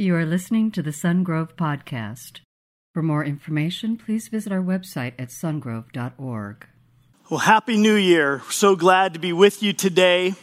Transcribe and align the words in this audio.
You 0.00 0.14
are 0.14 0.24
listening 0.24 0.70
to 0.70 0.80
the 0.80 0.92
Sungrove 0.92 1.56
Podcast. 1.56 2.38
For 2.94 3.02
more 3.02 3.24
information, 3.24 3.96
please 3.96 4.28
visit 4.28 4.52
our 4.52 4.62
website 4.62 5.14
at 5.18 5.30
sungrove.org. 5.30 6.66
Well, 7.28 7.40
Happy 7.40 7.76
New 7.76 7.96
Year. 7.96 8.40
So 8.48 8.76
glad 8.76 9.14
to 9.14 9.18
be 9.18 9.32
with 9.32 9.60
you 9.60 9.72
today. 9.72 10.34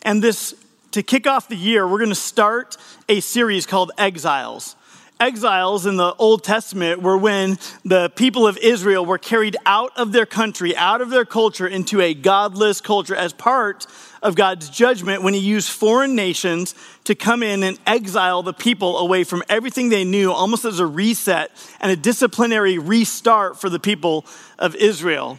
And 0.00 0.24
this, 0.24 0.54
to 0.92 1.02
kick 1.02 1.26
off 1.26 1.46
the 1.50 1.56
year, 1.56 1.86
we're 1.86 1.98
going 1.98 2.08
to 2.08 2.14
start 2.14 2.78
a 3.06 3.20
series 3.20 3.66
called 3.66 3.92
Exiles. 3.98 4.76
Exiles 5.18 5.86
in 5.86 5.96
the 5.96 6.14
Old 6.18 6.44
Testament 6.44 7.00
were 7.00 7.16
when 7.16 7.58
the 7.84 8.10
people 8.10 8.46
of 8.46 8.58
Israel 8.58 9.06
were 9.06 9.16
carried 9.16 9.56
out 9.64 9.90
of 9.96 10.12
their 10.12 10.26
country, 10.26 10.76
out 10.76 11.00
of 11.00 11.08
their 11.08 11.24
culture, 11.24 11.66
into 11.66 12.02
a 12.02 12.12
godless 12.12 12.82
culture 12.82 13.16
as 13.16 13.32
part 13.32 13.86
of 14.22 14.34
God's 14.34 14.68
judgment 14.68 15.22
when 15.22 15.32
he 15.32 15.40
used 15.40 15.70
foreign 15.70 16.14
nations 16.14 16.74
to 17.04 17.14
come 17.14 17.42
in 17.42 17.62
and 17.62 17.78
exile 17.86 18.42
the 18.42 18.52
people 18.52 18.98
away 18.98 19.24
from 19.24 19.42
everything 19.48 19.88
they 19.88 20.04
knew, 20.04 20.30
almost 20.30 20.66
as 20.66 20.80
a 20.80 20.86
reset 20.86 21.50
and 21.80 21.90
a 21.90 21.96
disciplinary 21.96 22.78
restart 22.78 23.58
for 23.58 23.70
the 23.70 23.80
people 23.80 24.26
of 24.58 24.74
Israel. 24.76 25.38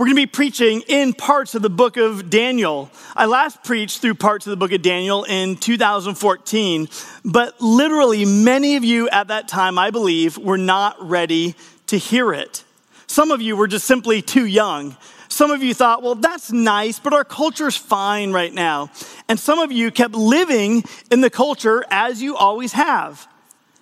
We're 0.00 0.06
going 0.06 0.16
to 0.16 0.22
be 0.22 0.26
preaching 0.28 0.80
in 0.88 1.12
parts 1.12 1.54
of 1.54 1.60
the 1.60 1.68
book 1.68 1.98
of 1.98 2.30
Daniel. 2.30 2.90
I 3.14 3.26
last 3.26 3.62
preached 3.62 4.00
through 4.00 4.14
parts 4.14 4.46
of 4.46 4.50
the 4.50 4.56
book 4.56 4.72
of 4.72 4.80
Daniel 4.80 5.24
in 5.24 5.56
2014, 5.56 6.88
but 7.22 7.60
literally 7.60 8.24
many 8.24 8.76
of 8.76 8.82
you 8.82 9.10
at 9.10 9.28
that 9.28 9.46
time, 9.46 9.78
I 9.78 9.90
believe, 9.90 10.38
were 10.38 10.56
not 10.56 10.96
ready 11.06 11.54
to 11.88 11.98
hear 11.98 12.32
it. 12.32 12.64
Some 13.08 13.30
of 13.30 13.42
you 13.42 13.56
were 13.56 13.68
just 13.68 13.86
simply 13.86 14.22
too 14.22 14.46
young. 14.46 14.96
Some 15.28 15.50
of 15.50 15.62
you 15.62 15.74
thought, 15.74 16.02
well, 16.02 16.14
that's 16.14 16.50
nice, 16.50 16.98
but 16.98 17.12
our 17.12 17.22
culture's 17.22 17.76
fine 17.76 18.32
right 18.32 18.54
now. 18.54 18.90
And 19.28 19.38
some 19.38 19.58
of 19.58 19.70
you 19.70 19.90
kept 19.90 20.14
living 20.14 20.82
in 21.10 21.20
the 21.20 21.28
culture 21.28 21.84
as 21.90 22.22
you 22.22 22.36
always 22.36 22.72
have. 22.72 23.28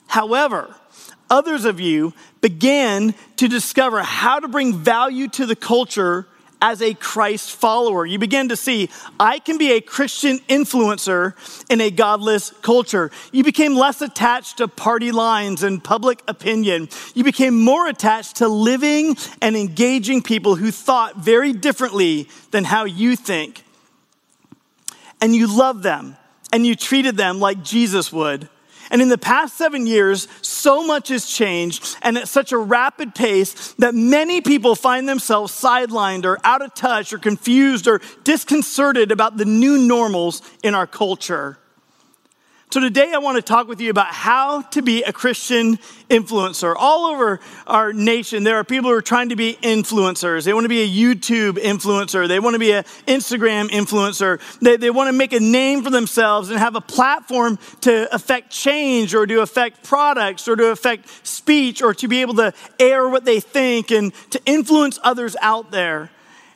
However, 0.09 0.75
others 1.31 1.65
of 1.65 1.81
you 1.81 2.13
began 2.41 3.15
to 3.37 3.49
discover 3.49 4.03
how 4.03 4.41
to 4.41 4.49
bring 4.49 4.75
value 4.75 5.29
to 5.29 5.47
the 5.47 5.57
culture 5.57 6.27
as 6.61 6.83
a 6.83 6.95
Christ 6.95 7.53
follower. 7.53 8.05
You 8.05 8.19
begin 8.19 8.49
to 8.49 8.57
see, 8.57 8.91
I 9.19 9.39
can 9.39 9.59
be 9.59 9.73
a 9.73 9.81
Christian 9.81 10.39
influencer 10.49 11.35
in 11.71 11.81
a 11.81 11.91
godless 11.91 12.51
culture. 12.63 13.11
You 13.33 13.45
became 13.45 13.75
less 13.75 14.03
attached 14.03 14.59
to 14.59 14.69
party 14.69 15.13
lines 15.13 15.63
and 15.63 15.83
public 15.83 16.23
opinion. 16.27 16.89
You 17.15 17.25
became 17.25 17.59
more 17.59 17.87
attached 17.87 18.37
to 18.37 18.49
living 18.49 19.17
and 19.41 19.57
engaging 19.57 20.23
people 20.23 20.57
who 20.57 20.71
thought 20.71 21.19
very 21.19 21.53
differently 21.53 22.29
than 22.51 22.65
how 22.65 22.85
you 22.85 23.15
think. 23.15 23.63
And 25.21 25.35
you 25.35 25.47
loved 25.47 25.83
them 25.83 26.17
and 26.53 26.67
you 26.67 26.75
treated 26.75 27.17
them 27.17 27.41
like 27.41 27.63
Jesus 27.63 28.13
would. 28.13 28.49
And 28.91 29.03
in 29.03 29.09
the 29.09 29.19
past 29.19 29.57
seven 29.57 29.87
years, 29.87 30.29
so 30.41 30.87
much 30.87 31.09
has 31.09 31.27
changed 31.27 31.97
and 32.03 32.17
at 32.17 32.29
such 32.29 32.53
a 32.53 32.59
rapid 32.59 33.15
pace 33.15 33.73
that 33.75 33.95
many 33.95 34.41
people 34.41 34.75
find 34.75 35.09
themselves 35.09 35.53
sidelined 35.53 36.25
or 36.25 36.39
out 36.45 36.63
of 36.63 36.75
touch 36.75 37.13
or 37.13 37.19
confused 37.19 37.87
or 37.87 38.01
disconcerted 38.25 39.13
about 39.13 39.37
the 39.37 39.45
new 39.45 39.79
normals 39.79 40.43
in 40.63 40.75
our 40.75 40.87
culture. 40.87 41.59
So, 42.71 42.81
today 42.81 43.13
I 43.15 43.19
want 43.19 43.37
to 43.37 43.43
talk 43.43 43.67
with 43.67 43.81
you 43.81 43.89
about 43.89 44.09
how 44.09 44.61
to 44.61 44.83
be 44.83 45.03
a 45.03 45.11
Christian 45.11 45.79
influencer. 46.11 46.75
All 46.79 47.07
over 47.07 47.41
our 47.67 47.95
nation, 47.95 48.45
there 48.45 48.57
are 48.57 48.65
people 48.65 48.91
who 48.91 48.97
are 48.97 49.01
trying 49.01 49.31
to 49.31 49.37
be 49.37 49.57
influencers. 49.63 50.45
They 50.45 50.53
want 50.53 50.67
to 50.67 50.69
be 50.69 50.83
a 50.83 50.87
YouTube 50.87 51.53
influencer, 51.53 52.29
they 52.29 52.39
want 52.39 52.57
to 52.57 52.59
be 52.59 52.73
an 52.73 52.85
Instagram 53.07 53.71
influencer, 53.71 54.39
they, 54.61 54.77
they 54.77 54.91
want 54.91 55.09
to 55.09 55.15
make 55.15 55.33
a 55.33 55.41
name 55.41 55.83
for 55.83 55.89
themselves 55.89 56.51
and 56.51 56.59
have 56.59 56.77
a 56.77 56.83
platform 56.83 57.59
to 57.81 58.15
affect 58.15 58.51
change 58.51 59.15
or 59.15 59.27
to 59.27 59.41
affect 59.41 59.83
products 59.83 60.47
or 60.47 60.55
to 60.55 60.67
affect 60.67 61.09
speech 61.27 61.81
or 61.81 61.95
to 61.95 62.07
be 62.07 62.21
able 62.21 62.35
to 62.35 62.53
air 62.79 63.09
what 63.09 63.25
they 63.25 63.41
think 63.41 63.91
and 63.91 64.13
to 64.29 64.43
influence 64.45 64.99
others 65.03 65.37
out 65.41 65.71
there. 65.71 66.11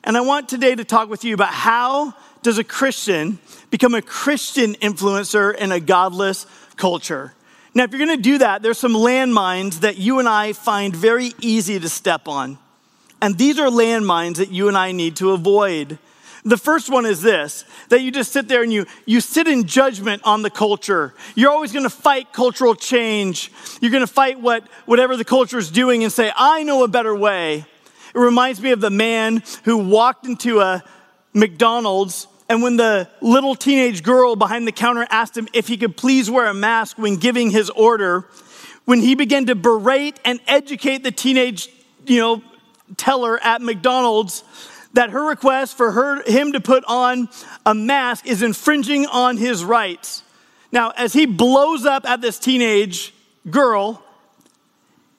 And 0.04 0.18
I 0.18 0.20
want 0.20 0.50
today 0.50 0.74
to 0.74 0.84
talk 0.84 1.08
with 1.08 1.24
you 1.24 1.32
about 1.32 1.54
how 1.54 2.12
does 2.42 2.58
a 2.58 2.64
Christian 2.64 3.38
become 3.70 3.94
a 3.94 4.02
Christian 4.02 4.74
influencer 4.74 5.54
in 5.54 5.72
a 5.72 5.80
godless 5.80 6.46
culture? 6.76 7.34
Now, 7.74 7.84
if 7.84 7.90
you're 7.90 8.00
gonna 8.00 8.16
do 8.18 8.38
that, 8.38 8.62
there's 8.62 8.78
some 8.78 8.92
landmines 8.92 9.80
that 9.80 9.96
you 9.96 10.18
and 10.18 10.28
I 10.28 10.52
find 10.52 10.94
very 10.94 11.32
easy 11.40 11.80
to 11.80 11.88
step 11.88 12.28
on. 12.28 12.58
And 13.22 13.38
these 13.38 13.58
are 13.58 13.68
landmines 13.68 14.36
that 14.36 14.50
you 14.50 14.68
and 14.68 14.76
I 14.76 14.92
need 14.92 15.16
to 15.16 15.30
avoid. 15.30 15.98
The 16.44 16.56
first 16.56 16.90
one 16.90 17.06
is 17.06 17.22
this 17.22 17.64
that 17.88 18.02
you 18.02 18.10
just 18.10 18.32
sit 18.32 18.48
there 18.48 18.62
and 18.62 18.72
you, 18.72 18.86
you 19.06 19.20
sit 19.20 19.46
in 19.46 19.64
judgment 19.64 20.22
on 20.24 20.42
the 20.42 20.50
culture. 20.50 21.14
You're 21.34 21.52
always 21.52 21.72
gonna 21.72 21.88
fight 21.88 22.32
cultural 22.32 22.74
change. 22.74 23.50
You're 23.80 23.92
gonna 23.92 24.06
fight 24.06 24.40
what, 24.40 24.64
whatever 24.84 25.16
the 25.16 25.24
culture 25.24 25.58
is 25.58 25.70
doing 25.70 26.02
and 26.02 26.12
say, 26.12 26.32
I 26.36 26.64
know 26.64 26.82
a 26.84 26.88
better 26.88 27.14
way. 27.14 27.64
It 28.14 28.18
reminds 28.18 28.60
me 28.60 28.72
of 28.72 28.80
the 28.80 28.90
man 28.90 29.42
who 29.64 29.78
walked 29.78 30.26
into 30.26 30.60
a 30.60 30.82
McDonald's 31.32 32.26
and 32.52 32.62
when 32.62 32.76
the 32.76 33.08
little 33.22 33.54
teenage 33.54 34.02
girl 34.02 34.36
behind 34.36 34.68
the 34.68 34.72
counter 34.72 35.06
asked 35.08 35.38
him 35.38 35.48
if 35.54 35.68
he 35.68 35.78
could 35.78 35.96
please 35.96 36.30
wear 36.30 36.44
a 36.44 36.52
mask 36.52 36.98
when 36.98 37.16
giving 37.16 37.50
his 37.50 37.70
order, 37.70 38.28
when 38.84 39.00
he 39.00 39.14
began 39.14 39.46
to 39.46 39.54
berate 39.54 40.20
and 40.22 40.38
educate 40.46 40.98
the 41.02 41.10
teenage, 41.10 41.70
you 42.04 42.20
know, 42.20 42.42
teller 42.98 43.42
at 43.42 43.62
McDonald's 43.62 44.44
that 44.92 45.08
her 45.08 45.26
request 45.26 45.78
for 45.78 45.92
her, 45.92 46.22
him 46.30 46.52
to 46.52 46.60
put 46.60 46.84
on 46.86 47.30
a 47.64 47.74
mask 47.74 48.26
is 48.26 48.42
infringing 48.42 49.06
on 49.06 49.38
his 49.38 49.64
rights. 49.64 50.22
Now, 50.70 50.90
as 50.90 51.14
he 51.14 51.24
blows 51.24 51.86
up 51.86 52.04
at 52.04 52.20
this 52.20 52.38
teenage 52.38 53.14
girl, 53.48 54.04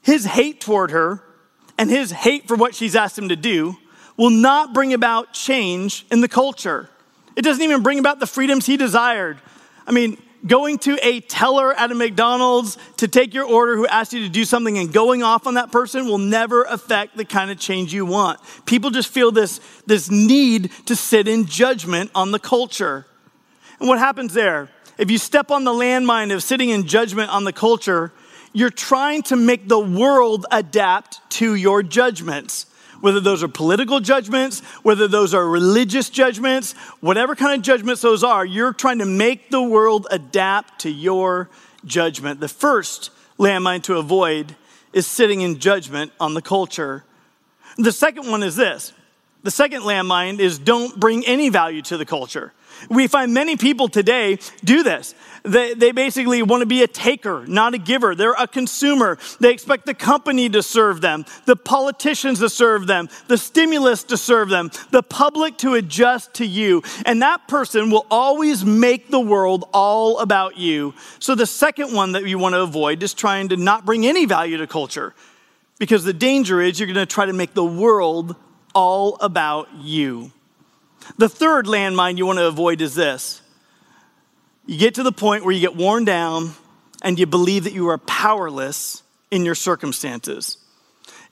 his 0.04 0.24
hate 0.24 0.62
toward 0.62 0.92
her 0.92 1.24
and 1.80 1.90
his 1.90 2.12
hate 2.12 2.48
for 2.48 2.56
what 2.56 2.76
she's 2.76 2.96
asked 2.96 3.18
him 3.18 3.30
to 3.30 3.36
do 3.36 3.76
will 4.18 4.30
not 4.30 4.72
bring 4.72 4.94
about 4.94 5.34
change 5.34 6.06
in 6.12 6.22
the 6.22 6.28
culture. 6.28 6.92
It 7.36 7.42
doesn't 7.42 7.64
even 7.64 7.84
bring 7.84 8.00
about 8.00 8.20
the 8.20 8.28
freedoms 8.28 8.66
he 8.66 8.78
desired. 8.78 9.40
I 9.88 9.92
mean, 9.92 10.18
going 10.46 10.78
to 10.78 10.98
a 11.02 11.22
teller 11.22 11.74
at 11.74 11.92
a 11.92 11.96
McDonald's 11.96 12.78
to 12.98 13.08
take 13.08 13.34
your 13.34 13.46
order 13.46 13.76
who 13.78 13.88
asked 13.88 14.14
you 14.14 14.22
to 14.22 14.30
do 14.30 14.44
something 14.44 14.78
and 14.78 14.92
going 14.92 15.24
off 15.24 15.48
on 15.48 15.54
that 15.54 15.72
person 15.72 16.06
will 16.06 16.18
never 16.18 16.64
affect 16.64 17.16
the 17.16 17.26
kind 17.26 17.50
of 17.50 17.58
change 17.58 17.94
you 17.94 18.06
want. 18.06 18.40
People 18.66 18.90
just 18.90 19.10
feel 19.10 19.32
this, 19.32 19.60
this 19.86 20.12
need 20.12 20.72
to 20.86 20.96
sit 20.96 21.28
in 21.28 21.46
judgment 21.46 22.12
on 22.14 22.32
the 22.32 22.40
culture. 22.40 23.06
And 23.80 23.88
what 23.88 24.00
happens 24.00 24.34
there? 24.34 24.70
If 24.98 25.10
you 25.10 25.18
step 25.18 25.50
on 25.50 25.64
the 25.64 25.72
landmine 25.72 26.34
of 26.34 26.44
sitting 26.44 26.70
in 26.70 26.88
judgment 26.88 27.32
on 27.32 27.46
the 27.46 27.54
culture, 27.54 28.12
you're 28.52 28.70
trying 28.70 29.24
to 29.24 29.36
make 29.36 29.68
the 29.68 29.80
world 29.80 30.46
adapt 30.52 31.20
to 31.32 31.56
your 31.56 31.82
judgments 31.82 32.68
whether 33.03 33.19
those 33.19 33.44
are 33.44 33.50
political 33.50 34.00
judgments, 34.00 34.62
whether 34.81 35.09
those 35.09 35.34
are 35.34 35.46
religious 35.46 36.09
judgments, 36.09 36.72
whatever 37.02 37.36
kind 37.36 37.53
of 37.53 37.62
judgments 37.62 38.02
those 38.02 38.24
are, 38.24 38.46
you're 38.46 38.72
trying 38.72 39.00
to 39.00 39.06
make 39.06 39.50
the 39.50 39.62
world 39.62 40.08
adapt 40.09 40.80
to 40.80 40.90
your 40.90 41.50
judgment. 41.84 42.40
The 42.40 42.47
first 42.47 43.12
landmine 43.38 43.84
to 43.84 43.97
avoid 43.97 44.56
is 44.94 45.06
sitting 45.06 45.41
in 45.41 45.59
judgment 45.59 46.14
on 46.18 46.34
the 46.34 46.41
culture. 46.41 47.03
The 47.78 47.91
second 47.91 48.31
one 48.31 48.41
is 48.41 48.56
this 48.56 48.94
the 49.44 49.52
second 49.52 49.81
landmine 49.81 50.40
is 50.40 50.58
don't 50.58 50.97
bring 50.97 51.25
any 51.25 51.50
value 51.50 51.81
to 51.81 51.97
the 51.97 52.06
culture. 52.06 52.53
We 52.89 53.07
find 53.07 53.34
many 53.34 53.56
people 53.56 53.88
today 53.88 54.39
do 54.63 54.84
this. 54.84 55.16
They, 55.44 55.73
they 55.73 55.91
basically 55.91 56.41
want 56.41 56.61
to 56.61 56.66
be 56.66 56.84
a 56.84 56.88
taker, 56.88 57.45
not 57.45 57.73
a 57.73 57.78
giver. 57.78 58.16
They're 58.16 58.34
a 58.34 58.47
consumer. 58.47 59.17
They 59.41 59.51
expect 59.51 59.85
the 59.85 59.94
company 59.94 60.50
to 60.50 60.63
serve 60.63 61.01
them, 61.01 61.25
the 61.45 61.57
politicians 61.57 62.39
to 62.39 62.50
serve 62.50 62.88
them, 62.88 63.09
the 63.28 63.38
stimulus 63.38 64.03
to 64.06 64.17
serve 64.17 64.50
them, 64.50 64.72
the 64.91 65.03
public 65.03 65.57
to 65.59 65.73
adjust 65.73 66.35
to 66.35 66.45
you. 66.45 66.81
And 67.06 67.22
that 67.22 67.47
person 67.50 67.91
will 67.91 68.07
always 68.09 68.63
make 68.63 69.09
the 69.09 69.19
world 69.19 69.66
all 69.73 70.19
about 70.19 70.57
you. 70.57 70.94
So 71.19 71.35
the 71.35 71.45
second 71.45 71.94
one 71.94 72.13
that 72.13 72.25
you 72.25 72.40
want 72.40 72.53
to 72.53 72.61
avoid 72.61 73.03
is 73.03 73.14
trying 73.14 73.49
to 73.49 73.58
not 73.58 73.85
bring 73.85 74.05
any 74.05 74.26
value 74.26 74.58
to 74.58 74.67
culture. 74.67 75.14
Because 75.78 76.05
the 76.05 76.14
danger 76.14 76.61
is 76.61 76.79
you're 76.79 76.87
going 76.87 76.96
to 76.96 77.05
try 77.05 77.26
to 77.26 77.34
make 77.34 77.53
the 77.53 77.66
world 77.66 78.37
all 78.73 79.17
about 79.19 79.67
you. 79.81 80.31
The 81.17 81.29
third 81.29 81.66
landmine 81.66 82.17
you 82.17 82.26
want 82.26 82.40
to 82.40 82.47
avoid 82.47 82.82
is 82.82 82.96
this 82.96 83.41
you 84.66 84.78
get 84.78 84.96
to 84.96 85.03
the 85.03 85.11
point 85.11 85.44
where 85.44 85.53
you 85.53 85.59
get 85.59 85.76
worn 85.76 86.05
down 86.05 86.53
and 87.03 87.20
you 87.20 87.26
believe 87.26 87.66
that 87.66 87.73
you 87.73 87.90
are 87.90 87.97
powerless 87.97 89.03
in 89.29 89.44
your 89.46 89.55
circumstances. 89.55 90.58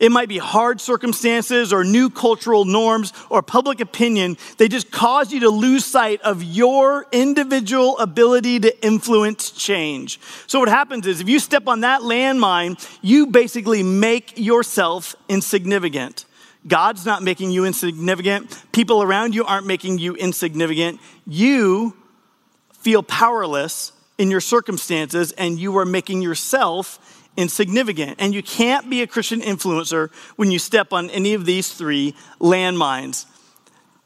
It 0.01 0.11
might 0.11 0.27
be 0.27 0.39
hard 0.39 0.81
circumstances 0.81 1.71
or 1.71 1.83
new 1.83 2.09
cultural 2.09 2.65
norms 2.65 3.13
or 3.29 3.43
public 3.43 3.79
opinion. 3.79 4.35
They 4.57 4.67
just 4.67 4.89
cause 4.89 5.31
you 5.31 5.41
to 5.41 5.49
lose 5.49 5.85
sight 5.85 6.19
of 6.21 6.41
your 6.41 7.05
individual 7.11 7.99
ability 7.99 8.61
to 8.61 8.83
influence 8.83 9.51
change. 9.51 10.19
So, 10.47 10.59
what 10.59 10.69
happens 10.69 11.05
is 11.05 11.21
if 11.21 11.29
you 11.29 11.37
step 11.37 11.67
on 11.67 11.81
that 11.81 12.01
landmine, 12.01 12.83
you 13.03 13.27
basically 13.27 13.83
make 13.83 14.33
yourself 14.39 15.15
insignificant. 15.29 16.25
God's 16.67 17.05
not 17.05 17.23
making 17.23 17.51
you 17.51 17.65
insignificant. 17.65 18.63
People 18.71 19.01
around 19.01 19.33
you 19.33 19.45
aren't 19.45 19.65
making 19.65 19.97
you 19.97 20.15
insignificant. 20.15 20.99
You 21.25 21.95
feel 22.73 23.03
powerless 23.03 23.93
in 24.17 24.29
your 24.29 24.41
circumstances 24.41 25.31
and 25.33 25.59
you 25.59 25.75
are 25.77 25.85
making 25.85 26.21
yourself 26.21 26.99
insignificant. 27.37 28.17
And 28.19 28.33
you 28.33 28.43
can't 28.43 28.89
be 28.89 29.01
a 29.01 29.07
Christian 29.07 29.41
influencer 29.41 30.11
when 30.35 30.51
you 30.51 30.59
step 30.59 30.93
on 30.93 31.09
any 31.09 31.33
of 31.33 31.45
these 31.45 31.73
three 31.73 32.15
landmines. 32.39 33.25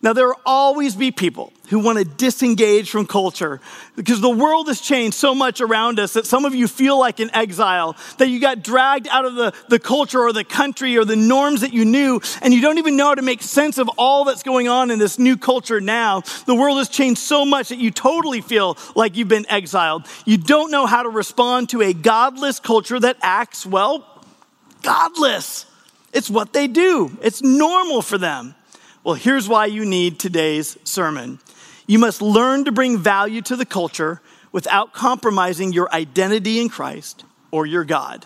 Now, 0.06 0.14
there 0.14 0.28
will 0.28 0.42
always 0.46 0.96
be 0.96 1.10
people 1.10 1.52
who 1.70 1.80
want 1.80 1.98
to 1.98 2.06
disengage 2.06 2.92
from 2.92 3.08
culture 3.08 3.60
because 3.96 4.22
the 4.22 4.30
world 4.30 4.68
has 4.68 4.80
changed 4.80 5.18
so 5.18 5.34
much 5.34 5.62
around 5.62 6.00
us 6.00 6.14
that 6.14 6.28
some 6.28 6.46
of 6.46 6.54
you 6.54 6.68
feel 6.68 7.00
like 7.00 7.20
an 7.20 7.32
exile, 7.34 7.96
that 8.20 8.30
you 8.30 8.40
got 8.40 8.62
dragged 8.62 9.08
out 9.08 9.26
of 9.26 9.34
the, 9.34 9.52
the 9.68 9.80
culture 9.80 10.20
or 10.20 10.32
the 10.32 10.44
country 10.44 10.96
or 10.96 11.06
the 11.06 11.16
norms 11.16 11.62
that 11.62 11.74
you 11.74 11.86
knew, 11.86 12.22
and 12.44 12.54
you 12.54 12.62
don't 12.62 12.78
even 12.78 12.96
know 12.96 13.08
how 13.08 13.16
to 13.16 13.24
make 13.24 13.42
sense 13.42 13.80
of 13.80 13.90
all 13.98 14.26
that's 14.26 14.44
going 14.44 14.68
on 14.68 14.92
in 14.92 15.00
this 15.00 15.18
new 15.18 15.36
culture 15.38 15.82
now. 15.82 16.22
The 16.46 16.54
world 16.54 16.78
has 16.78 16.88
changed 16.88 17.20
so 17.20 17.44
much 17.44 17.70
that 17.70 17.80
you 17.80 17.90
totally 17.90 18.42
feel 18.42 18.78
like 18.94 19.18
you've 19.18 19.28
been 19.28 19.50
exiled. 19.50 20.06
You 20.24 20.38
don't 20.38 20.70
know 20.70 20.86
how 20.86 21.02
to 21.02 21.10
respond 21.10 21.70
to 21.70 21.82
a 21.82 21.94
godless 21.94 22.60
culture 22.60 23.00
that 23.00 23.18
acts, 23.24 23.66
well, 23.66 24.24
godless. 24.84 25.66
It's 26.14 26.30
what 26.30 26.54
they 26.54 26.68
do, 26.68 27.18
it's 27.24 27.42
normal 27.42 28.04
for 28.04 28.20
them. 28.20 28.54
Well, 29.06 29.14
here's 29.14 29.48
why 29.48 29.68
you 29.68 29.86
need 29.86 30.18
today's 30.18 30.80
sermon. 30.84 31.38
You 31.86 32.00
must 32.00 32.24
learn 32.24 32.66
to 32.66 32.72
bring 32.72 32.98
value 32.98 33.44
to 33.44 33.56
the 33.56 33.64
culture 33.64 34.20
without 34.52 34.94
compromising 34.94 35.74
your 35.74 35.94
identity 35.94 36.60
in 36.60 36.70
Christ 36.70 37.24
or 37.52 37.68
your 37.68 37.84
God. 37.84 38.26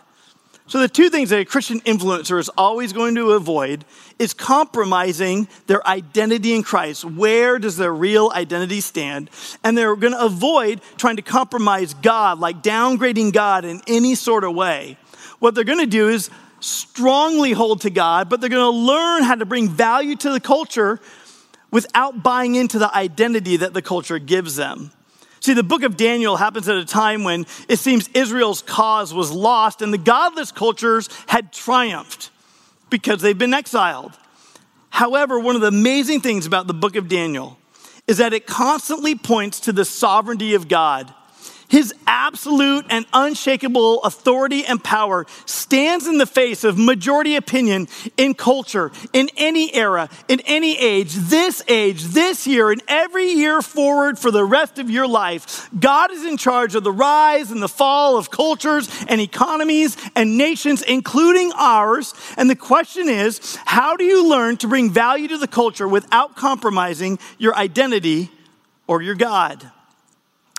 So, 0.68 0.80
the 0.80 0.88
two 0.88 1.10
things 1.10 1.32
that 1.32 1.40
a 1.42 1.44
Christian 1.44 1.82
influencer 1.82 2.40
is 2.40 2.48
always 2.58 2.94
going 2.94 3.16
to 3.16 3.32
avoid 3.32 3.84
is 4.20 4.34
compromising 4.34 5.50
their 5.68 5.86
identity 5.86 6.54
in 6.54 6.64
Christ. 6.64 7.04
Where 7.04 7.60
does 7.60 7.76
their 7.76 7.94
real 7.94 8.32
identity 8.34 8.80
stand? 8.80 9.30
And 9.66 9.78
they're 9.78 9.98
going 9.98 10.14
to 10.14 10.24
avoid 10.24 10.80
trying 10.96 11.18
to 11.18 11.22
compromise 11.22 11.94
God, 11.94 12.40
like 12.40 12.64
downgrading 12.64 13.34
God 13.34 13.66
in 13.66 13.82
any 13.86 14.16
sort 14.16 14.46
of 14.46 14.56
way. 14.56 14.98
What 15.40 15.56
they're 15.56 15.66
going 15.66 15.80
to 15.80 15.86
do 15.86 16.08
is 16.08 16.30
strongly 16.60 17.52
hold 17.52 17.82
to 17.82 17.90
God, 17.90 18.30
but 18.30 18.42
they're 18.42 18.50
going 18.50 18.72
to 18.72 18.78
learn 18.78 19.24
how 19.24 19.36
to 19.36 19.46
bring 19.46 19.70
value 19.70 20.16
to 20.18 20.32
the 20.32 20.40
culture 20.40 21.00
without 21.72 22.24
buying 22.24 22.56
into 22.56 22.80
the 22.80 22.94
identity 22.96 23.58
that 23.58 23.74
the 23.74 23.82
culture 23.82 24.20
gives 24.20 24.56
them. 24.56 24.92
See, 25.42 25.54
the 25.54 25.64
book 25.64 25.84
of 25.84 25.96
Daniel 25.96 26.36
happens 26.36 26.68
at 26.68 26.76
a 26.76 26.86
time 26.86 27.24
when 27.24 27.46
it 27.70 27.80
seems 27.80 28.10
Israel's 28.14 28.62
cause 28.62 29.14
was 29.14 29.32
lost 29.32 29.82
and 29.82 29.94
the 29.94 29.98
godless 29.98 30.52
cultures 30.52 31.10
had 31.28 31.54
triumphed 31.54 32.30
because 32.90 33.22
they've 33.22 33.38
been 33.38 33.54
exiled. 33.54 34.18
However, 34.90 35.40
one 35.40 35.56
of 35.56 35.62
the 35.62 35.68
amazing 35.68 36.22
things 36.22 36.46
about 36.46 36.68
the 36.68 36.74
book 36.74 36.96
of 36.96 37.08
Daniel 37.08 37.58
is 38.08 38.18
that 38.18 38.34
it 38.34 38.48
constantly 38.48 39.16
points 39.16 39.60
to 39.62 39.72
the 39.72 39.86
sovereignty 39.86 40.56
of 40.56 40.68
God 40.68 41.14
his 41.70 41.94
absolute 42.08 42.86
and 42.90 43.06
unshakable 43.14 44.02
authority 44.04 44.66
and 44.66 44.84
power 44.84 45.26
stands 45.46 46.08
in 46.08 46.18
the 46.18 46.26
face 46.26 46.64
of 46.64 46.78
majority 46.78 47.36
opinion 47.36 47.88
in 48.18 48.34
culture, 48.34 48.92
in 49.14 49.30
any 49.38 49.74
era, 49.74 50.10
in 50.28 50.42
any 50.42 50.78
age, 50.78 51.14
this 51.14 51.64
age, 51.68 52.04
this 52.04 52.46
year, 52.48 52.72
and 52.72 52.82
every 52.88 53.32
year 53.32 53.62
forward 53.62 54.18
for 54.18 54.32
the 54.32 54.44
rest 54.44 54.80
of 54.80 54.90
your 54.90 55.08
life. 55.08 55.70
God 55.80 56.12
is 56.12 56.26
in 56.26 56.38
charge 56.38 56.76
of 56.76 56.84
the 56.84 56.92
rise 56.92 57.52
and 57.52 57.62
the 57.62 57.70
fall 57.70 58.18
of 58.18 58.32
cultures 58.32 58.90
and 59.08 59.22
economies 59.22 59.96
and 60.16 60.38
nations, 60.38 60.82
including 60.82 61.52
ours. 61.56 62.14
And 62.36 62.50
the 62.50 62.56
question 62.56 63.08
is 63.08 63.58
how 63.66 63.96
do 63.96 64.04
you 64.04 64.28
learn 64.28 64.58
to 64.58 64.68
bring 64.68 64.90
value 64.90 65.28
to 65.28 65.38
the 65.38 65.48
culture 65.48 65.88
without 65.88 66.36
compromising 66.36 67.20
your 67.38 67.56
identity 67.56 68.32
or 68.88 69.04
your 69.04 69.16
God? 69.16 69.72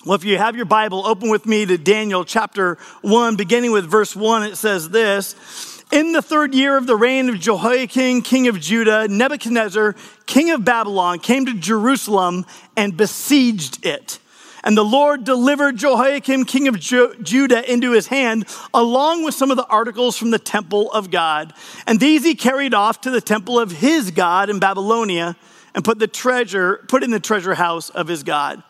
Well, 0.07 0.15
if 0.15 0.25
you 0.25 0.39
have 0.39 0.57
your 0.57 0.65
Bible, 0.65 1.07
open 1.07 1.29
with 1.29 1.45
me 1.45 1.67
to 1.67 1.77
Daniel 1.77 2.25
chapter 2.25 2.79
1, 3.03 3.37
beginning 3.37 3.71
with 3.71 3.85
verse 3.85 4.17
1. 4.17 4.45
It 4.45 4.57
says 4.57 4.89
this 4.89 5.85
In 5.93 6.13
the 6.13 6.23
third 6.23 6.55
year 6.55 6.79
of 6.79 6.87
the 6.87 6.97
reign 6.97 7.29
of 7.29 7.39
Jehoiakim, 7.39 8.23
king 8.23 8.49
of 8.49 8.59
Judah, 8.59 9.09
Nebuchadnezzar, 9.09 9.95
king 10.25 10.53
of 10.53 10.65
Babylon, 10.65 11.19
came 11.19 11.45
to 11.45 11.53
Jerusalem 11.53 12.47
and 12.79 12.97
besieged 12.97 13.85
it. 13.85 14.21
And 14.65 14.75
the 14.75 14.83
Lord 14.83 15.25
delivered 15.25 15.77
Jehoiakim, 15.77 16.47
king 16.47 16.67
of 16.67 16.81
Judah, 16.81 17.71
into 17.71 17.93
his 17.93 18.07
hand, 18.07 18.47
along 18.73 19.23
with 19.25 19.35
some 19.35 19.51
of 19.51 19.59
the 19.59 19.67
articles 19.67 20.17
from 20.17 20.31
the 20.31 20.39
temple 20.39 20.91
of 20.93 21.11
God. 21.11 21.53
And 21.87 22.01
these 22.01 22.25
he 22.25 22.35
carried 22.35 22.73
off 22.73 23.03
to 23.03 23.11
the 23.11 23.21
temple 23.21 23.61
of 23.61 23.71
his 23.71 24.13
God 24.13 24.49
in 24.49 24.61
Babylonia 24.61 25.37
and 25.75 25.85
put 25.85 25.99
the 25.99 26.09
treasure, 26.09 26.87
put 26.89 27.03
in 27.03 27.11
the 27.11 27.21
treasure 27.21 27.55
house 27.55 27.91
of 27.91 28.09
his 28.09 28.23
God. 28.23 28.63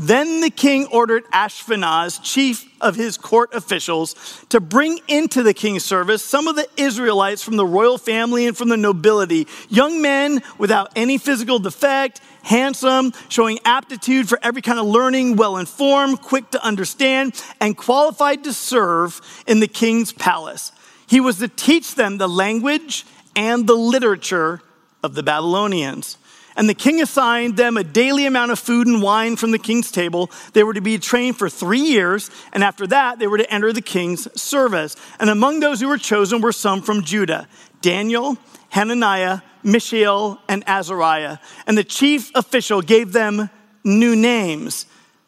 Then 0.00 0.40
the 0.40 0.48
king 0.48 0.86
ordered 0.86 1.24
Ashpenaz, 1.26 2.22
chief 2.22 2.66
of 2.80 2.96
his 2.96 3.18
court 3.18 3.52
officials, 3.52 4.14
to 4.48 4.58
bring 4.58 4.98
into 5.08 5.42
the 5.42 5.52
king's 5.52 5.84
service 5.84 6.24
some 6.24 6.48
of 6.48 6.56
the 6.56 6.66
Israelites 6.78 7.42
from 7.42 7.58
the 7.58 7.66
royal 7.66 7.98
family 7.98 8.46
and 8.46 8.56
from 8.56 8.70
the 8.70 8.78
nobility, 8.78 9.46
young 9.68 10.00
men 10.00 10.42
without 10.56 10.90
any 10.96 11.18
physical 11.18 11.58
defect, 11.58 12.22
handsome, 12.42 13.12
showing 13.28 13.58
aptitude 13.66 14.26
for 14.26 14.38
every 14.42 14.62
kind 14.62 14.78
of 14.78 14.86
learning, 14.86 15.36
well 15.36 15.58
informed, 15.58 16.22
quick 16.22 16.50
to 16.52 16.64
understand, 16.64 17.34
and 17.60 17.76
qualified 17.76 18.42
to 18.44 18.54
serve 18.54 19.20
in 19.46 19.60
the 19.60 19.68
king's 19.68 20.14
palace. 20.14 20.72
He 21.08 21.20
was 21.20 21.36
to 21.40 21.48
teach 21.48 21.94
them 21.94 22.16
the 22.16 22.26
language 22.26 23.04
and 23.36 23.66
the 23.66 23.76
literature 23.76 24.62
of 25.02 25.14
the 25.14 25.22
Babylonians. 25.22 26.16
And 26.60 26.68
the 26.68 26.74
king 26.74 27.00
assigned 27.00 27.56
them 27.56 27.78
a 27.78 27.82
daily 27.82 28.26
amount 28.26 28.50
of 28.50 28.58
food 28.58 28.86
and 28.86 29.00
wine 29.00 29.36
from 29.36 29.50
the 29.50 29.58
king's 29.58 29.90
table. 29.90 30.30
They 30.52 30.62
were 30.62 30.74
to 30.74 30.82
be 30.82 30.98
trained 30.98 31.38
for 31.38 31.48
three 31.48 31.80
years, 31.80 32.30
and 32.52 32.62
after 32.62 32.86
that, 32.88 33.18
they 33.18 33.26
were 33.26 33.38
to 33.38 33.50
enter 33.50 33.72
the 33.72 33.80
king's 33.80 34.28
service. 34.38 34.94
And 35.18 35.30
among 35.30 35.60
those 35.60 35.80
who 35.80 35.88
were 35.88 35.96
chosen 35.96 36.42
were 36.42 36.52
some 36.52 36.82
from 36.82 37.02
Judah 37.02 37.48
Daniel, 37.80 38.36
Hananiah, 38.68 39.40
Mishael, 39.62 40.38
and 40.50 40.62
Azariah. 40.66 41.38
And 41.66 41.78
the 41.78 41.82
chief 41.82 42.30
official 42.34 42.82
gave 42.82 43.14
them 43.14 43.48
new 43.82 44.14
names. 44.14 44.84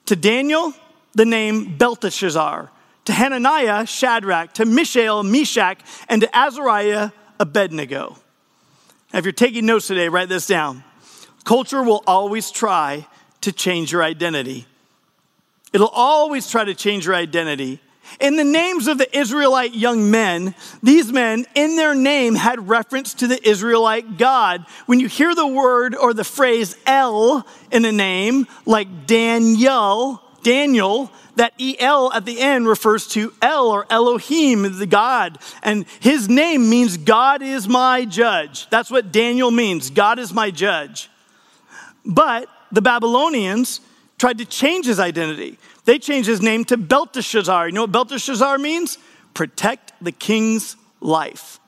To 0.06 0.17
Daniel, 0.17 0.75
the 1.14 1.25
name 1.25 1.79
Belteshazzar. 1.79 2.70
To 3.06 3.12
Hananiah, 3.14 3.87
Shadrach. 3.87 4.52
To 4.52 4.67
Mishael, 4.67 5.23
Meshach. 5.23 5.81
And 6.11 6.20
to 6.20 6.37
Azariah, 6.37 7.11
Abednego. 7.40 8.19
Now, 9.14 9.20
if 9.20 9.25
you're 9.25 9.32
taking 9.32 9.64
notes 9.64 9.87
today, 9.87 10.11
write 10.11 10.29
this 10.29 10.46
down. 10.46 10.84
Culture 11.44 11.82
will 11.82 12.02
always 12.06 12.50
try 12.50 13.06
to 13.40 13.52
change 13.52 13.92
your 13.92 14.02
identity. 14.02 14.66
It'll 15.72 15.88
always 15.88 16.48
try 16.50 16.64
to 16.64 16.74
change 16.74 17.06
your 17.06 17.14
identity. 17.14 17.80
In 18.20 18.36
the 18.36 18.44
names 18.44 18.88
of 18.88 18.98
the 18.98 19.16
Israelite 19.16 19.74
young 19.74 20.10
men, 20.10 20.55
these 20.82 21.10
men, 21.10 21.46
in 21.55 21.76
their 21.76 21.94
name, 21.94 22.34
had 22.34 22.69
reference 22.69 23.14
to 23.14 23.26
the 23.26 23.48
Israelite 23.48 24.19
God. 24.19 24.67
When 24.86 25.00
you 25.00 25.08
hear 25.08 25.34
the 25.34 25.46
word 25.46 25.94
or 25.94 26.12
the 26.12 26.24
phrase 26.24 26.76
El 26.86 27.46
in 27.70 27.84
a 27.84 27.93
name, 27.93 28.46
like 28.67 29.06
Daniel, 29.06 30.20
Daniel, 30.43 31.10
that 31.36 31.55
El 31.58 32.12
at 32.12 32.26
the 32.26 32.38
end 32.38 32.69
refers 32.69 33.06
to 33.08 33.32
El 33.40 33.69
or 33.69 33.86
Elohim, 33.88 34.78
the 34.78 34.86
God. 34.86 35.38
And 35.62 35.86
his 36.00 36.28
name 36.28 36.69
means 36.69 36.98
God 36.98 37.40
is 37.40 37.67
my 37.67 38.05
judge. 38.05 38.69
That's 38.69 38.90
what 38.90 39.12
Daniel 39.12 39.50
means. 39.50 39.90
God 39.90 40.19
is 40.19 40.34
my 40.34 40.50
judge. 40.50 41.08
But 42.04 42.48
the 42.70 42.82
Babylonians 42.82 43.80
tried 44.18 44.38
to 44.38 44.44
change 44.44 44.86
his 44.86 45.00
identity. 45.00 45.58
They 45.84 45.98
changed 45.98 46.28
his 46.28 46.40
name 46.40 46.64
to 46.66 46.76
Belteshazzar. 46.76 47.68
You 47.68 47.74
know 47.74 47.82
what 47.82 47.92
Belteshazzar 47.92 48.58
means? 48.58 48.98
Protect 49.34 49.92
the 50.00 50.12
king's 50.12 50.76
life. 51.00 51.58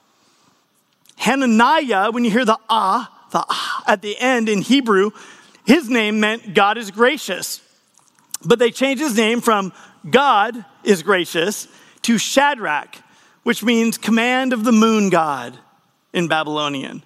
Hananiah, 1.16 2.10
when 2.10 2.24
you 2.24 2.30
hear 2.30 2.44
the 2.44 2.58
ah, 2.68 3.26
the 3.30 3.44
ah 3.48 3.84
at 3.86 4.02
the 4.02 4.18
end 4.18 4.48
in 4.48 4.62
Hebrew, 4.62 5.10
his 5.64 5.88
name 5.88 6.20
meant 6.20 6.54
God 6.54 6.78
is 6.78 6.90
gracious. 6.90 7.60
But 8.44 8.58
they 8.58 8.70
changed 8.70 9.02
his 9.02 9.16
name 9.16 9.40
from 9.40 9.72
God 10.08 10.64
is 10.84 11.02
gracious 11.02 11.66
to 12.02 12.18
Shadrach, 12.18 12.96
which 13.42 13.62
means 13.62 13.96
command 13.96 14.52
of 14.52 14.64
the 14.64 14.72
moon 14.72 15.08
god 15.08 15.58
in 16.12 16.28
Babylonian. 16.28 17.02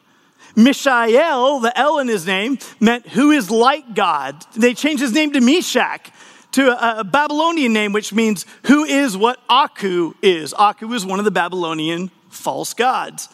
Mishael, 0.58 1.60
the 1.60 1.76
L 1.78 2.00
in 2.00 2.08
his 2.08 2.26
name, 2.26 2.58
meant 2.80 3.06
who 3.06 3.30
is 3.30 3.48
like 3.48 3.94
God. 3.94 4.44
They 4.56 4.74
changed 4.74 5.00
his 5.00 5.12
name 5.12 5.32
to 5.34 5.40
Meshach, 5.40 6.10
to 6.52 6.98
a, 6.98 7.04
Babylonian 7.04 7.72
name, 7.72 7.92
which 7.92 8.12
means 8.12 8.44
who 8.66 8.84
is 8.84 9.16
what 9.16 9.38
Aku 9.48 10.14
is. 10.20 10.52
Aku 10.52 10.92
is 10.92 11.06
one 11.06 11.20
of 11.20 11.24
the 11.24 11.30
Babylonian 11.30 12.10
false 12.28 12.74
gods. 12.74 13.28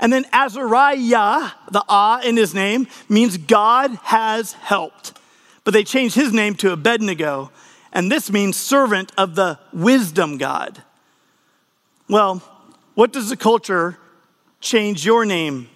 And 0.00 0.10
then 0.10 0.24
Azariah, 0.32 1.50
the 1.70 1.84
Ah 1.90 2.22
in 2.22 2.38
his 2.38 2.54
name, 2.54 2.88
means 3.06 3.36
God 3.36 3.90
has 4.04 4.54
helped. 4.54 5.12
But 5.64 5.74
they 5.74 5.84
changed 5.84 6.14
his 6.14 6.32
name 6.32 6.54
to 6.56 6.72
Abednego, 6.72 7.52
and 7.92 8.10
this 8.10 8.32
means 8.32 8.56
servant 8.56 9.12
of 9.18 9.34
the 9.34 9.58
wisdom 9.74 10.38
God. 10.38 10.82
Well, 12.08 12.42
what 12.94 13.12
does 13.12 13.28
the 13.28 13.36
culture 13.36 13.98
change 14.60 15.04
your 15.04 15.26
name 15.26 15.68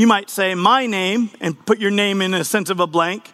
you 0.00 0.06
might 0.06 0.30
say 0.30 0.54
my 0.54 0.86
name 0.86 1.28
and 1.42 1.66
put 1.66 1.78
your 1.78 1.90
name 1.90 2.22
in 2.22 2.32
a 2.32 2.42
sense 2.42 2.70
of 2.70 2.80
a 2.80 2.86
blank. 2.86 3.30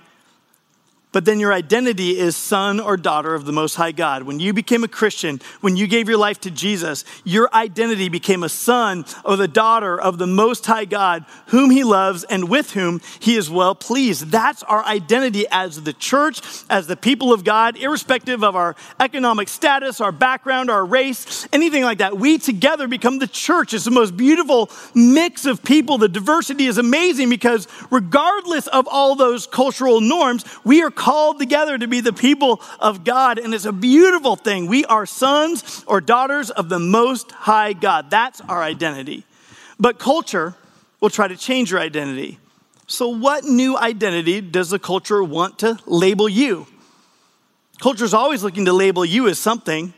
But 1.16 1.24
then 1.24 1.40
your 1.40 1.50
identity 1.50 2.18
is 2.18 2.36
son 2.36 2.78
or 2.78 2.98
daughter 2.98 3.34
of 3.34 3.46
the 3.46 3.52
Most 3.52 3.76
High 3.76 3.92
God. 3.92 4.24
When 4.24 4.38
you 4.38 4.52
became 4.52 4.84
a 4.84 4.88
Christian, 4.88 5.40
when 5.62 5.74
you 5.74 5.86
gave 5.86 6.10
your 6.10 6.18
life 6.18 6.42
to 6.42 6.50
Jesus, 6.50 7.06
your 7.24 7.48
identity 7.54 8.10
became 8.10 8.42
a 8.42 8.50
son 8.50 9.06
or 9.24 9.36
the 9.36 9.48
daughter 9.48 9.98
of 9.98 10.18
the 10.18 10.26
Most 10.26 10.66
High 10.66 10.84
God, 10.84 11.24
whom 11.46 11.70
He 11.70 11.84
loves 11.84 12.24
and 12.24 12.50
with 12.50 12.72
whom 12.72 13.00
He 13.18 13.34
is 13.34 13.48
well 13.48 13.74
pleased. 13.74 14.26
That's 14.26 14.62
our 14.64 14.84
identity 14.84 15.46
as 15.50 15.84
the 15.84 15.94
church, 15.94 16.42
as 16.68 16.86
the 16.86 16.96
people 16.96 17.32
of 17.32 17.44
God, 17.44 17.78
irrespective 17.78 18.44
of 18.44 18.54
our 18.54 18.76
economic 19.00 19.48
status, 19.48 20.02
our 20.02 20.12
background, 20.12 20.70
our 20.70 20.84
race, 20.84 21.48
anything 21.50 21.82
like 21.82 21.96
that. 21.96 22.18
We 22.18 22.36
together 22.36 22.88
become 22.88 23.20
the 23.20 23.26
church. 23.26 23.72
It's 23.72 23.86
the 23.86 23.90
most 23.90 24.18
beautiful 24.18 24.70
mix 24.94 25.46
of 25.46 25.64
people. 25.64 25.96
The 25.96 26.10
diversity 26.10 26.66
is 26.66 26.76
amazing 26.76 27.30
because 27.30 27.68
regardless 27.90 28.66
of 28.66 28.86
all 28.86 29.14
those 29.14 29.46
cultural 29.46 30.02
norms, 30.02 30.44
we 30.62 30.82
are 30.82 30.90
together 31.38 31.78
to 31.78 31.86
be 31.86 32.00
the 32.00 32.12
people 32.12 32.60
of 32.80 33.04
God, 33.04 33.38
and 33.38 33.54
it's 33.54 33.64
a 33.64 33.72
beautiful 33.72 34.36
thing. 34.36 34.66
We 34.66 34.84
are 34.86 35.06
sons 35.06 35.84
or 35.86 36.00
daughters 36.00 36.50
of 36.50 36.68
the 36.68 36.78
Most 36.78 37.30
High 37.30 37.72
God. 37.72 38.10
That's 38.10 38.40
our 38.42 38.62
identity. 38.62 39.24
But 39.78 39.98
culture 39.98 40.54
will 41.00 41.10
try 41.10 41.28
to 41.28 41.36
change 41.36 41.70
your 41.70 41.80
identity. 41.80 42.38
So, 42.86 43.08
what 43.08 43.44
new 43.44 43.76
identity 43.76 44.40
does 44.40 44.70
the 44.70 44.78
culture 44.78 45.22
want 45.22 45.60
to 45.60 45.78
label 45.86 46.28
you? 46.28 46.66
Culture 47.80 48.04
is 48.04 48.14
always 48.14 48.42
looking 48.42 48.64
to 48.64 48.72
label 48.72 49.04
you 49.04 49.28
as 49.28 49.38
something. 49.38 49.92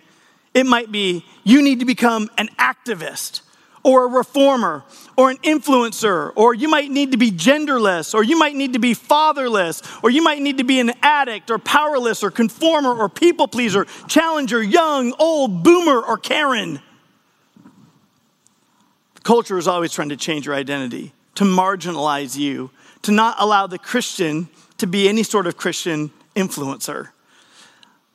It 0.54 0.66
might 0.66 0.90
be 0.90 1.24
you 1.44 1.62
need 1.62 1.80
to 1.80 1.86
become 1.86 2.30
an 2.36 2.48
activist 2.58 3.42
or 3.82 4.04
a 4.04 4.08
reformer 4.08 4.84
or 5.16 5.30
an 5.30 5.36
influencer, 5.38 6.32
or 6.36 6.54
you 6.54 6.68
might 6.68 6.90
need 6.90 7.12
to 7.12 7.16
be 7.16 7.30
genderless, 7.30 8.14
or 8.14 8.22
you 8.22 8.38
might 8.38 8.54
need 8.54 8.72
to 8.72 8.78
be 8.78 8.94
fatherless, 8.94 9.82
or 10.02 10.10
you 10.10 10.22
might 10.22 10.40
need 10.40 10.58
to 10.58 10.64
be 10.64 10.80
an 10.80 10.92
addict 11.02 11.50
or 11.50 11.58
powerless 11.58 12.22
or 12.22 12.30
conformer 12.30 12.94
or 12.94 13.08
people 13.08 13.48
pleaser, 13.48 13.86
challenger, 14.06 14.62
young, 14.62 15.14
old, 15.18 15.62
boomer, 15.62 16.00
or 16.00 16.16
Karen. 16.16 16.80
The 19.14 19.20
Culture 19.22 19.58
is 19.58 19.66
always 19.66 19.92
trying 19.92 20.10
to 20.10 20.16
change 20.16 20.46
your 20.46 20.54
identity, 20.54 21.12
to 21.34 21.44
marginalize 21.44 22.36
you, 22.36 22.70
to 23.02 23.12
not 23.12 23.36
allow 23.38 23.66
the 23.66 23.78
Christian 23.78 24.48
to 24.78 24.86
be 24.86 25.08
any 25.08 25.22
sort 25.22 25.46
of 25.46 25.56
Christian 25.56 26.10
influencer. 26.36 27.08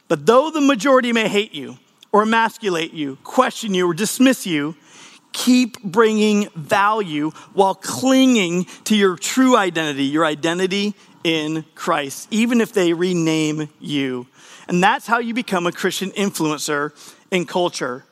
But 0.08 0.26
though 0.26 0.52
the 0.52 0.62
majority 0.62 1.12
may 1.12 1.28
hate 1.28 1.54
you, 1.54 1.78
or 2.12 2.22
emasculate 2.22 2.94
you, 2.94 3.18
question 3.24 3.74
you, 3.74 3.90
or 3.90 3.94
dismiss 3.94 4.46
you, 4.46 4.76
keep 5.34 5.82
bringing 5.84 6.48
value 6.56 7.32
while 7.54 7.76
clinging 7.76 8.66
to 8.86 8.96
your 8.96 9.18
true 9.18 9.58
identity, 9.58 10.06
your 10.06 10.26
identity 10.26 10.96
in 11.24 11.66
Christ, 11.76 12.28
even 12.32 12.62
if 12.62 12.74
they 12.74 12.94
rename 12.94 13.70
you. 13.80 14.28
And 14.68 14.82
that's 14.82 15.08
how 15.08 15.20
you 15.20 15.34
become 15.34 15.68
a 15.68 15.72
Christian 15.72 16.12
influencer 16.12 16.92
in 17.32 17.46
culture. 17.46 18.06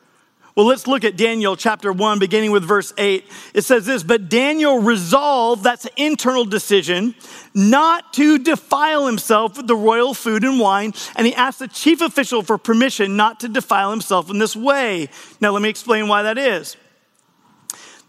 Well, 0.55 0.65
let's 0.65 0.85
look 0.85 1.05
at 1.05 1.15
Daniel 1.15 1.55
chapter 1.55 1.93
1, 1.93 2.19
beginning 2.19 2.51
with 2.51 2.63
verse 2.65 2.91
8. 2.97 3.25
It 3.53 3.61
says 3.61 3.85
this 3.85 4.03
But 4.03 4.29
Daniel 4.29 4.79
resolved, 4.79 5.63
that's 5.63 5.85
an 5.85 5.93
internal 5.95 6.43
decision, 6.43 7.15
not 7.53 8.11
to 8.13 8.37
defile 8.37 9.07
himself 9.07 9.55
with 9.55 9.67
the 9.67 9.75
royal 9.75 10.13
food 10.13 10.43
and 10.43 10.59
wine. 10.59 10.93
And 11.15 11.25
he 11.25 11.33
asked 11.33 11.59
the 11.59 11.69
chief 11.69 12.01
official 12.01 12.41
for 12.41 12.57
permission 12.57 13.15
not 13.15 13.39
to 13.41 13.47
defile 13.47 13.91
himself 13.91 14.29
in 14.29 14.39
this 14.39 14.55
way. 14.55 15.07
Now, 15.39 15.51
let 15.51 15.61
me 15.61 15.69
explain 15.69 16.09
why 16.09 16.23
that 16.23 16.37
is. 16.37 16.75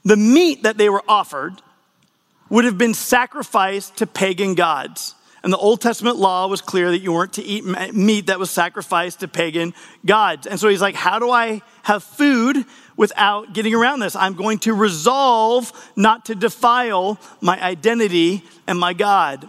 The 0.05 0.17
meat 0.17 0.65
that 0.65 0.79
they 0.79 0.89
were 0.89 1.03
offered 1.09 1.63
would 2.49 2.65
have 2.65 2.77
been 2.77 2.95
sacrificed 2.95 3.97
to 3.99 4.07
pagan 4.07 4.55
gods. 4.55 5.15
And 5.43 5.53
the 5.53 5.59
Old 5.59 5.81
Testament 5.81 6.17
law 6.17 6.47
was 6.47 6.61
clear 6.61 6.91
that 6.91 7.01
you 7.01 7.13
weren't 7.13 7.33
to 7.35 7.43
eat 7.43 7.65
meat 7.95 8.27
that 8.27 8.39
was 8.39 8.51
sacrificed 8.51 9.21
to 9.21 9.29
pagan 9.29 9.75
gods. 10.07 10.47
And 10.47 10.61
so 10.61 10.69
he's 10.69 10.81
like, 10.81 10.95
How 10.95 11.19
do 11.19 11.31
I 11.31 11.63
have 11.83 12.05
food 12.05 12.65
without 12.97 13.53
getting 13.53 13.75
around 13.75 14.01
this? 14.01 14.15
I'm 14.15 14.35
going 14.35 14.59
to 14.61 14.75
resolve 14.75 15.73
not 15.97 16.27
to 16.27 16.35
defile 16.35 17.19
my 17.41 17.61
identity 17.61 18.45
and 18.67 18.79
my 18.79 18.93
God. 18.93 19.49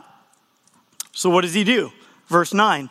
So 1.11 1.29
what 1.29 1.41
does 1.41 1.53
he 1.53 1.63
do? 1.63 1.91
Verse 2.27 2.53
9. 2.53 2.89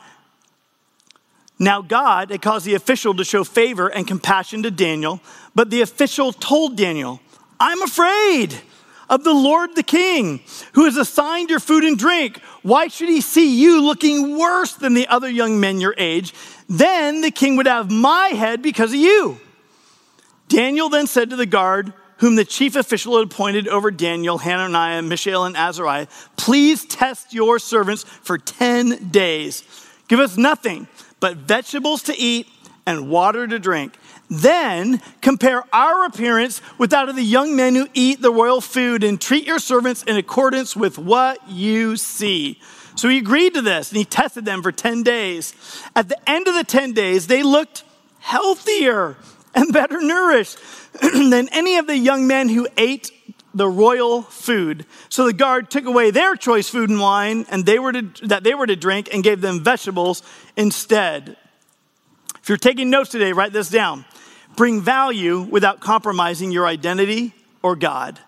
Now 1.58 1.82
God 1.82 2.30
had 2.30 2.42
caused 2.42 2.66
the 2.66 2.74
official 2.74 3.14
to 3.14 3.24
show 3.24 3.42
favor 3.44 3.88
and 3.88 4.06
compassion 4.06 4.62
to 4.62 4.70
Daniel, 4.70 5.20
but 5.54 5.70
the 5.70 5.80
official 5.80 6.32
told 6.32 6.76
Daniel, 6.76 7.20
I'm 7.62 7.80
afraid 7.80 8.60
of 9.08 9.22
the 9.22 9.32
Lord 9.32 9.76
the 9.76 9.84
King, 9.84 10.40
who 10.72 10.84
has 10.84 10.96
assigned 10.96 11.48
your 11.48 11.60
food 11.60 11.84
and 11.84 11.96
drink. 11.96 12.40
Why 12.62 12.88
should 12.88 13.08
he 13.08 13.20
see 13.20 13.56
you 13.56 13.80
looking 13.80 14.36
worse 14.36 14.72
than 14.72 14.94
the 14.94 15.06
other 15.06 15.30
young 15.30 15.60
men 15.60 15.80
your 15.80 15.94
age? 15.96 16.34
Then 16.68 17.20
the 17.20 17.30
king 17.30 17.54
would 17.56 17.66
have 17.66 17.88
my 17.88 18.30
head 18.30 18.62
because 18.62 18.90
of 18.90 18.98
you. 18.98 19.38
Daniel 20.48 20.88
then 20.88 21.06
said 21.06 21.30
to 21.30 21.36
the 21.36 21.46
guard, 21.46 21.92
whom 22.16 22.34
the 22.34 22.44
chief 22.44 22.74
official 22.74 23.16
had 23.16 23.26
appointed 23.26 23.68
over 23.68 23.92
Daniel, 23.92 24.38
Hananiah, 24.38 25.02
Mishael, 25.02 25.44
and 25.44 25.56
Azariah, 25.56 26.08
please 26.36 26.84
test 26.84 27.32
your 27.32 27.60
servants 27.60 28.02
for 28.02 28.38
10 28.38 29.10
days. 29.10 29.62
Give 30.08 30.18
us 30.18 30.36
nothing 30.36 30.88
but 31.20 31.36
vegetables 31.36 32.02
to 32.04 32.18
eat 32.18 32.48
and 32.86 33.08
water 33.08 33.46
to 33.46 33.60
drink 33.60 33.94
then 34.40 35.00
compare 35.20 35.62
our 35.72 36.04
appearance 36.04 36.60
with 36.78 36.90
that 36.90 37.08
of 37.08 37.16
the 37.16 37.22
young 37.22 37.54
men 37.54 37.74
who 37.74 37.88
eat 37.92 38.22
the 38.22 38.32
royal 38.32 38.60
food 38.60 39.04
and 39.04 39.20
treat 39.20 39.46
your 39.46 39.58
servants 39.58 40.02
in 40.02 40.16
accordance 40.16 40.74
with 40.74 40.98
what 40.98 41.50
you 41.50 41.96
see. 41.96 42.60
So 42.96 43.08
he 43.08 43.18
agreed 43.18 43.54
to 43.54 43.62
this 43.62 43.90
and 43.90 43.98
he 43.98 44.04
tested 44.04 44.44
them 44.44 44.62
for 44.62 44.72
10 44.72 45.02
days. 45.02 45.54
At 45.94 46.08
the 46.08 46.30
end 46.30 46.48
of 46.48 46.54
the 46.54 46.64
10 46.64 46.92
days, 46.92 47.26
they 47.26 47.42
looked 47.42 47.84
healthier 48.20 49.16
and 49.54 49.72
better 49.72 50.00
nourished 50.00 50.58
than 51.02 51.48
any 51.50 51.76
of 51.76 51.86
the 51.86 51.96
young 51.96 52.26
men 52.26 52.48
who 52.48 52.68
ate 52.76 53.10
the 53.54 53.68
royal 53.68 54.22
food. 54.22 54.86
So 55.08 55.26
the 55.26 55.32
guard 55.32 55.70
took 55.70 55.84
away 55.84 56.10
their 56.10 56.36
choice 56.36 56.68
food 56.68 56.88
and 56.88 57.00
wine 57.00 57.44
and 57.50 57.66
they 57.66 57.78
were 57.78 57.92
to, 57.92 58.02
that 58.28 58.44
they 58.44 58.54
were 58.54 58.66
to 58.66 58.76
drink 58.76 59.10
and 59.12 59.22
gave 59.22 59.40
them 59.40 59.62
vegetables 59.62 60.22
instead. 60.56 61.36
If 62.42 62.48
you're 62.48 62.58
taking 62.58 62.90
notes 62.90 63.10
today, 63.10 63.32
write 63.32 63.52
this 63.52 63.68
down 63.68 64.04
bring 64.56 64.80
value 64.80 65.40
without 65.40 65.80
compromising 65.80 66.50
your 66.50 66.66
identity 66.66 67.34
or 67.62 67.76
God. 67.76 68.18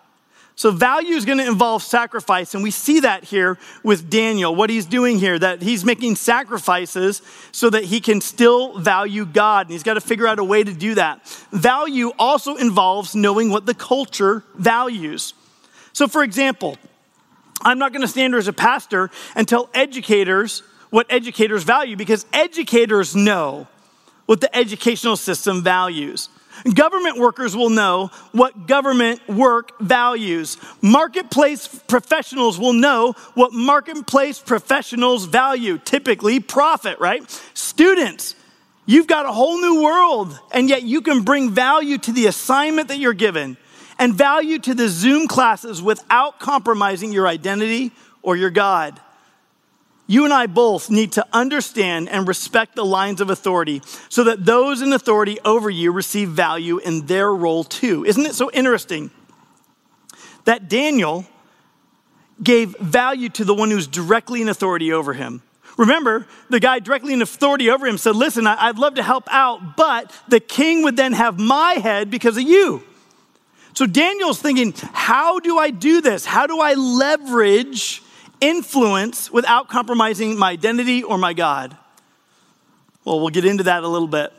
So, 0.57 0.71
value 0.71 1.17
is 1.17 1.25
going 1.25 1.39
to 1.39 1.47
involve 1.47 1.83
sacrifice, 1.83 2.55
and 2.55 2.63
we 2.63 2.71
see 2.71 3.01
that 3.01 3.25
here 3.25 3.59
with 3.83 4.09
Daniel, 4.09 4.55
what 4.55 4.71
he's 4.71 4.87
doing 4.87 5.19
here, 5.19 5.37
that 5.37 5.63
he's 5.63 5.85
making 5.85 6.15
sacrifices 6.15 7.23
so 7.51 7.71
that 7.71 7.83
he 7.85 8.01
can 8.01 8.21
still 8.21 8.79
value 8.79 9.27
God, 9.27 9.67
and 9.67 9.73
he's 9.73 9.83
got 9.83 9.95
to 9.95 10.01
figure 10.01 10.29
out 10.29 10.39
a 10.39 10.45
way 10.45 10.63
to 10.63 10.73
do 10.73 10.95
that. 10.95 11.27
Value 11.51 12.13
also 12.21 12.55
involves 12.55 13.17
knowing 13.17 13.51
what 13.51 13.67
the 13.67 13.75
culture 13.75 14.45
values. 14.55 15.35
So, 15.93 16.07
for 16.07 16.23
example, 16.23 16.79
I'm 17.63 17.81
not 17.81 17.93
going 17.93 18.03
to 18.03 18.09
stand 18.09 18.33
here 18.33 18.39
as 18.39 18.47
a 18.47 18.53
pastor 18.53 19.11
and 19.35 19.49
tell 19.49 19.69
educators 19.75 20.63
what 20.91 21.07
educators 21.11 21.65
value 21.65 21.97
because 21.97 22.27
educators 22.33 23.17
know 23.17 23.67
what 24.27 24.41
the 24.41 24.55
educational 24.57 25.17
system 25.17 25.63
values. 25.63 26.29
Government 26.73 27.19
workers 27.19 27.57
will 27.57 27.71
know 27.71 28.11
what 28.33 28.67
government 28.67 29.27
work 29.29 29.79
values. 29.81 30.57
Marketplace 30.81 31.67
professionals 31.89 32.59
will 32.59 32.73
know 32.73 33.15
what 33.35 33.53
marketplace 33.53 34.39
professionals 34.39 35.25
value, 35.25 35.79
typically 35.79 36.39
profit, 36.41 36.99
right? 37.01 37.29
Students, 37.55 38.37
you've 38.87 39.09
got 39.09 39.27
a 39.27 39.33
whole 39.33 39.61
new 39.61 39.83
world, 39.83 40.39
and 40.53 40.69
yet 40.69 40.85
you 40.85 41.01
can 41.01 41.23
bring 41.23 41.51
value 41.51 41.99
to 41.99 42.13
the 42.13 42.27
assignment 42.27 42.89
that 42.89 42.99
you're 42.99 43.15
given 43.15 43.57
and 43.99 44.15
value 44.15 44.59
to 44.61 44.75
the 44.75 44.89
Zoom 44.89 45.27
classes 45.27 45.83
without 45.83 46.39
compromising 46.39 47.13
your 47.13 47.27
identity 47.27 47.91
or 48.23 48.37
your 48.37 48.51
God. 48.51 48.99
You 50.07 50.25
and 50.25 50.35
I 50.35 50.47
both 50.47 50.91
need 50.91 51.13
to 51.13 51.27
understand 51.33 52.11
and 52.11 52.29
respect 52.29 52.77
the 52.77 52.85
lines 52.85 53.21
of 53.21 53.31
authority 53.31 53.81
so 54.11 54.25
that 54.25 54.45
those 54.45 54.83
in 54.83 54.93
authority 54.93 55.39
over 55.45 55.71
you 55.71 55.93
receive 55.93 56.29
value 56.29 56.79
in 56.79 57.07
their 57.07 57.33
role 57.33 57.65
too. 57.65 58.05
Isn't 58.05 58.27
it 58.27 58.35
so 58.35 58.51
interesting 58.51 59.11
that 60.45 60.69
Daniel 60.69 61.25
gave 62.43 62.77
value 62.79 63.31
to 63.31 63.45
the 63.45 63.55
one 63.55 63.71
who's 63.71 63.87
directly 63.87 64.43
in 64.43 64.49
authority 64.49 64.93
over 64.93 65.15
him? 65.15 65.43
Remember, 65.79 66.27
the 66.51 66.61
guy 66.61 66.79
directly 66.79 67.15
in 67.15 67.23
authority 67.23 67.71
over 67.71 67.87
him 67.87 67.97
said, 67.97 68.15
Listen, 68.15 68.47
I'd 68.47 68.79
love 68.79 68.95
to 68.95 69.03
help 69.03 69.25
out, 69.31 69.77
but 69.77 70.13
the 70.29 70.39
king 70.39 70.83
would 70.83 70.97
then 70.97 71.15
have 71.15 71.39
my 71.39 71.75
head 71.75 72.11
because 72.11 72.37
of 72.37 72.43
you. 72.43 72.83
So 73.73 73.87
Daniel's 73.87 74.41
thinking, 74.41 74.75
How 74.93 75.41
do 75.41 75.59
I 75.59 75.71
do 75.71 76.03
this? 76.03 76.27
How 76.27 76.47
do 76.47 76.61
I 76.61 76.75
leverage 76.75 78.03
influence 78.41 79.31
without 79.31 79.69
compromising 79.69 80.39
my 80.39 80.51
identity 80.51 81.03
or 81.03 81.19
my 81.19 81.33
God? 81.33 81.77
Well, 83.05 83.21
we'll 83.21 83.31
get 83.31 83.45
into 83.45 83.65
that 83.65 83.83
a 83.83 83.89
little 83.89 84.09
bit. 84.09 84.33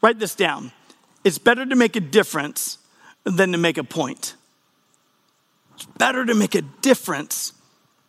Write 0.00 0.18
this 0.18 0.34
down. 0.34 0.72
It's 1.24 1.38
better 1.38 1.66
to 1.66 1.76
make 1.76 1.96
a 1.96 2.00
difference 2.00 2.78
than 3.24 3.52
to 3.52 3.58
make 3.58 3.78
a 3.78 3.84
point. 3.84 4.34
It's 5.74 5.84
better 5.84 6.24
to 6.24 6.34
make 6.34 6.54
a 6.54 6.62
difference 6.62 7.52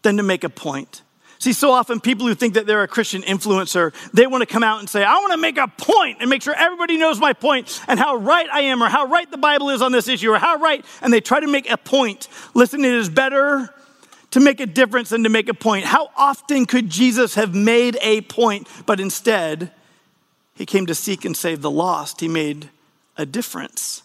than 0.01 0.17
to 0.17 0.23
make 0.23 0.43
a 0.43 0.49
point. 0.49 1.01
See, 1.39 1.53
so 1.53 1.71
often 1.71 2.01
people 2.01 2.27
who 2.27 2.35
think 2.35 2.55
that 2.55 2.67
they're 2.67 2.83
a 2.83 2.87
Christian 2.87 3.21
influencer, 3.21 3.93
they 4.11 4.27
want 4.27 4.41
to 4.41 4.45
come 4.45 4.61
out 4.61 4.79
and 4.79 4.89
say, 4.89 5.05
I 5.05 5.13
want 5.15 5.31
to 5.31 5.37
make 5.37 5.57
a 5.57 5.69
point 5.69 6.17
and 6.19 6.29
make 6.29 6.41
sure 6.41 6.53
everybody 6.53 6.97
knows 6.97 7.17
my 7.17 7.31
point 7.31 7.81
and 7.87 7.97
how 7.97 8.17
right 8.17 8.47
I 8.51 8.61
am 8.61 8.83
or 8.83 8.89
how 8.89 9.05
right 9.05 9.29
the 9.31 9.37
Bible 9.37 9.69
is 9.69 9.81
on 9.81 9.93
this 9.93 10.09
issue 10.09 10.31
or 10.31 10.37
how 10.37 10.57
right. 10.57 10.83
And 11.01 11.13
they 11.13 11.21
try 11.21 11.39
to 11.39 11.47
make 11.47 11.69
a 11.71 11.77
point. 11.77 12.27
Listen, 12.53 12.83
it 12.83 12.93
is 12.93 13.07
better 13.07 13.73
to 14.31 14.39
make 14.39 14.59
a 14.59 14.65
difference 14.65 15.09
than 15.09 15.23
to 15.23 15.29
make 15.29 15.49
a 15.49 15.53
point. 15.53 15.85
How 15.85 16.09
often 16.15 16.65
could 16.65 16.89
Jesus 16.89 17.35
have 17.35 17.55
made 17.55 17.97
a 18.01 18.21
point, 18.21 18.67
but 18.85 18.99
instead, 18.99 19.71
he 20.55 20.65
came 20.65 20.85
to 20.85 20.95
seek 20.95 21.25
and 21.25 21.35
save 21.35 21.61
the 21.61 21.71
lost? 21.71 22.21
He 22.21 22.27
made 22.27 22.69
a 23.17 23.25
difference. 23.25 24.03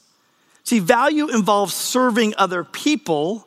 See, 0.64 0.78
value 0.78 1.28
involves 1.28 1.74
serving 1.74 2.34
other 2.38 2.64
people 2.64 3.46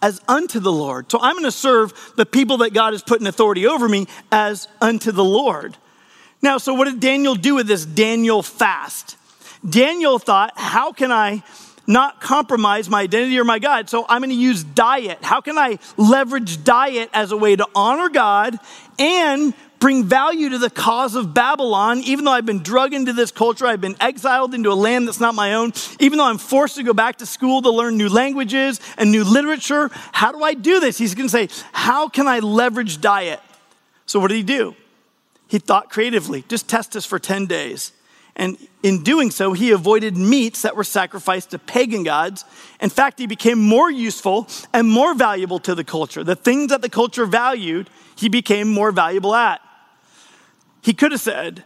as 0.00 0.20
unto 0.28 0.60
the 0.60 0.72
Lord. 0.72 1.10
So 1.10 1.18
I'm 1.20 1.34
going 1.34 1.44
to 1.44 1.52
serve 1.52 2.12
the 2.16 2.26
people 2.26 2.58
that 2.58 2.72
God 2.72 2.92
has 2.92 3.02
put 3.02 3.20
in 3.20 3.26
authority 3.26 3.66
over 3.66 3.88
me 3.88 4.06
as 4.32 4.68
unto 4.80 5.12
the 5.12 5.24
Lord. 5.24 5.76
Now, 6.42 6.58
so 6.58 6.74
what 6.74 6.86
did 6.86 7.00
Daniel 7.00 7.34
do 7.34 7.54
with 7.54 7.66
this 7.66 7.86
Daniel 7.86 8.42
fast? 8.42 9.16
Daniel 9.68 10.18
thought, 10.18 10.52
how 10.56 10.92
can 10.92 11.10
I 11.10 11.42
not 11.86 12.20
compromise 12.20 12.88
my 12.88 13.02
identity 13.02 13.38
or 13.38 13.44
my 13.44 13.58
God? 13.58 13.88
So 13.90 14.04
I'm 14.08 14.20
going 14.20 14.30
to 14.30 14.36
use 14.36 14.64
diet. 14.64 15.18
How 15.22 15.40
can 15.40 15.58
I 15.58 15.78
leverage 15.96 16.64
diet 16.64 17.10
as 17.12 17.32
a 17.32 17.36
way 17.36 17.56
to 17.56 17.66
honor 17.74 18.08
God 18.08 18.58
and 18.98 19.54
bring 19.84 20.04
value 20.04 20.48
to 20.48 20.56
the 20.56 20.70
cause 20.70 21.14
of 21.14 21.34
Babylon, 21.34 21.98
even 22.04 22.24
though 22.24 22.32
I've 22.32 22.46
been 22.46 22.62
drug 22.62 22.94
into 22.94 23.12
this 23.12 23.30
culture, 23.30 23.66
I've 23.66 23.82
been 23.82 23.96
exiled 24.00 24.54
into 24.54 24.72
a 24.72 24.74
land 24.74 25.06
that's 25.06 25.20
not 25.20 25.34
my 25.34 25.52
own, 25.52 25.74
even 26.00 26.16
though 26.16 26.24
I'm 26.24 26.38
forced 26.38 26.76
to 26.76 26.82
go 26.82 26.94
back 26.94 27.16
to 27.16 27.26
school 27.26 27.60
to 27.60 27.70
learn 27.70 27.98
new 27.98 28.08
languages 28.08 28.80
and 28.96 29.12
new 29.12 29.24
literature. 29.24 29.90
How 30.12 30.32
do 30.32 30.42
I 30.42 30.54
do 30.54 30.80
this? 30.80 30.96
He's 30.96 31.14
going 31.14 31.28
to 31.28 31.30
say, 31.30 31.50
How 31.72 32.08
can 32.08 32.26
I 32.26 32.38
leverage 32.38 33.02
diet? 33.02 33.40
So, 34.06 34.20
what 34.20 34.28
did 34.28 34.36
he 34.36 34.42
do? 34.42 34.74
He 35.48 35.58
thought 35.58 35.90
creatively, 35.90 36.44
just 36.48 36.66
test 36.66 36.92
this 36.92 37.04
for 37.04 37.18
10 37.18 37.44
days. 37.44 37.92
And 38.36 38.58
in 38.82 39.02
doing 39.02 39.30
so, 39.30 39.52
he 39.52 39.70
avoided 39.70 40.16
meats 40.16 40.62
that 40.62 40.76
were 40.76 40.84
sacrificed 40.84 41.50
to 41.50 41.58
pagan 41.58 42.02
gods. 42.02 42.44
In 42.80 42.90
fact, 42.90 43.18
he 43.18 43.26
became 43.26 43.58
more 43.60 43.90
useful 43.90 44.48
and 44.72 44.88
more 44.88 45.14
valuable 45.14 45.60
to 45.60 45.74
the 45.74 45.84
culture. 45.84 46.24
The 46.24 46.34
things 46.34 46.70
that 46.70 46.82
the 46.82 46.88
culture 46.88 47.26
valued, 47.26 47.88
he 48.16 48.28
became 48.28 48.68
more 48.68 48.90
valuable 48.90 49.34
at. 49.34 49.60
He 50.82 50.94
could 50.94 51.12
have 51.12 51.20
said, 51.20 51.64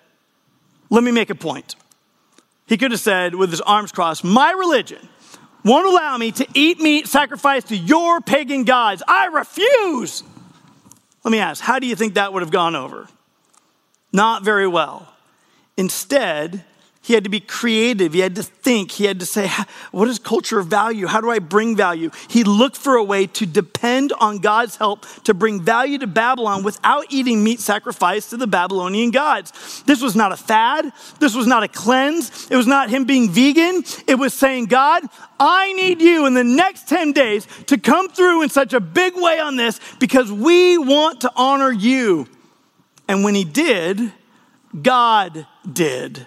Let 0.90 1.02
me 1.02 1.10
make 1.10 1.30
a 1.30 1.34
point. 1.34 1.74
He 2.66 2.76
could 2.76 2.90
have 2.90 3.00
said, 3.00 3.34
with 3.34 3.50
his 3.50 3.62
arms 3.62 3.90
crossed, 3.90 4.22
My 4.22 4.52
religion 4.52 5.08
won't 5.64 5.86
allow 5.86 6.16
me 6.18 6.32
to 6.32 6.46
eat 6.54 6.80
meat 6.80 7.06
sacrificed 7.06 7.68
to 7.68 7.76
your 7.76 8.20
pagan 8.20 8.64
gods. 8.64 9.02
I 9.08 9.26
refuse. 9.26 10.22
Let 11.24 11.32
me 11.32 11.38
ask, 11.38 11.62
how 11.62 11.78
do 11.78 11.86
you 11.86 11.96
think 11.96 12.14
that 12.14 12.32
would 12.32 12.42
have 12.42 12.50
gone 12.50 12.76
over? 12.76 13.08
Not 14.12 14.44
very 14.44 14.68
well. 14.68 15.12
Instead, 15.78 16.64
he 17.00 17.14
had 17.14 17.24
to 17.24 17.30
be 17.30 17.40
creative. 17.40 18.12
He 18.12 18.20
had 18.20 18.34
to 18.34 18.42
think. 18.42 18.90
He 18.90 19.04
had 19.04 19.20
to 19.20 19.24
say, 19.24 19.48
what 19.92 20.08
is 20.08 20.18
culture 20.18 20.58
of 20.58 20.66
value? 20.66 21.06
How 21.06 21.22
do 21.22 21.30
I 21.30 21.38
bring 21.38 21.74
value? 21.74 22.10
He 22.28 22.44
looked 22.44 22.76
for 22.76 22.96
a 22.96 23.02
way 23.02 23.26
to 23.28 23.46
depend 23.46 24.12
on 24.20 24.40
God's 24.40 24.76
help 24.76 25.06
to 25.24 25.32
bring 25.32 25.62
value 25.62 25.96
to 25.98 26.06
Babylon 26.06 26.64
without 26.64 27.06
eating 27.08 27.42
meat 27.42 27.60
sacrificed 27.60 28.28
to 28.30 28.36
the 28.36 28.46
Babylonian 28.46 29.10
gods. 29.10 29.82
This 29.86 30.02
was 30.02 30.14
not 30.16 30.32
a 30.32 30.36
fad. 30.36 30.92
This 31.18 31.34
was 31.34 31.46
not 31.46 31.62
a 31.62 31.68
cleanse. 31.68 32.50
It 32.50 32.56
was 32.56 32.66
not 32.66 32.90
him 32.90 33.04
being 33.04 33.30
vegan. 33.30 33.84
It 34.06 34.16
was 34.16 34.34
saying, 34.34 34.66
God, 34.66 35.04
I 35.40 35.72
need 35.72 36.02
you 36.02 36.26
in 36.26 36.34
the 36.34 36.44
next 36.44 36.88
10 36.88 37.12
days 37.12 37.46
to 37.68 37.78
come 37.78 38.10
through 38.10 38.42
in 38.42 38.50
such 38.50 38.74
a 38.74 38.80
big 38.80 39.14
way 39.16 39.38
on 39.38 39.56
this 39.56 39.80
because 39.98 40.30
we 40.30 40.76
want 40.76 41.22
to 41.22 41.32
honor 41.36 41.70
you. 41.70 42.26
And 43.08 43.24
when 43.24 43.34
he 43.34 43.44
did, 43.44 44.12
God 44.82 45.46
did. 45.72 46.26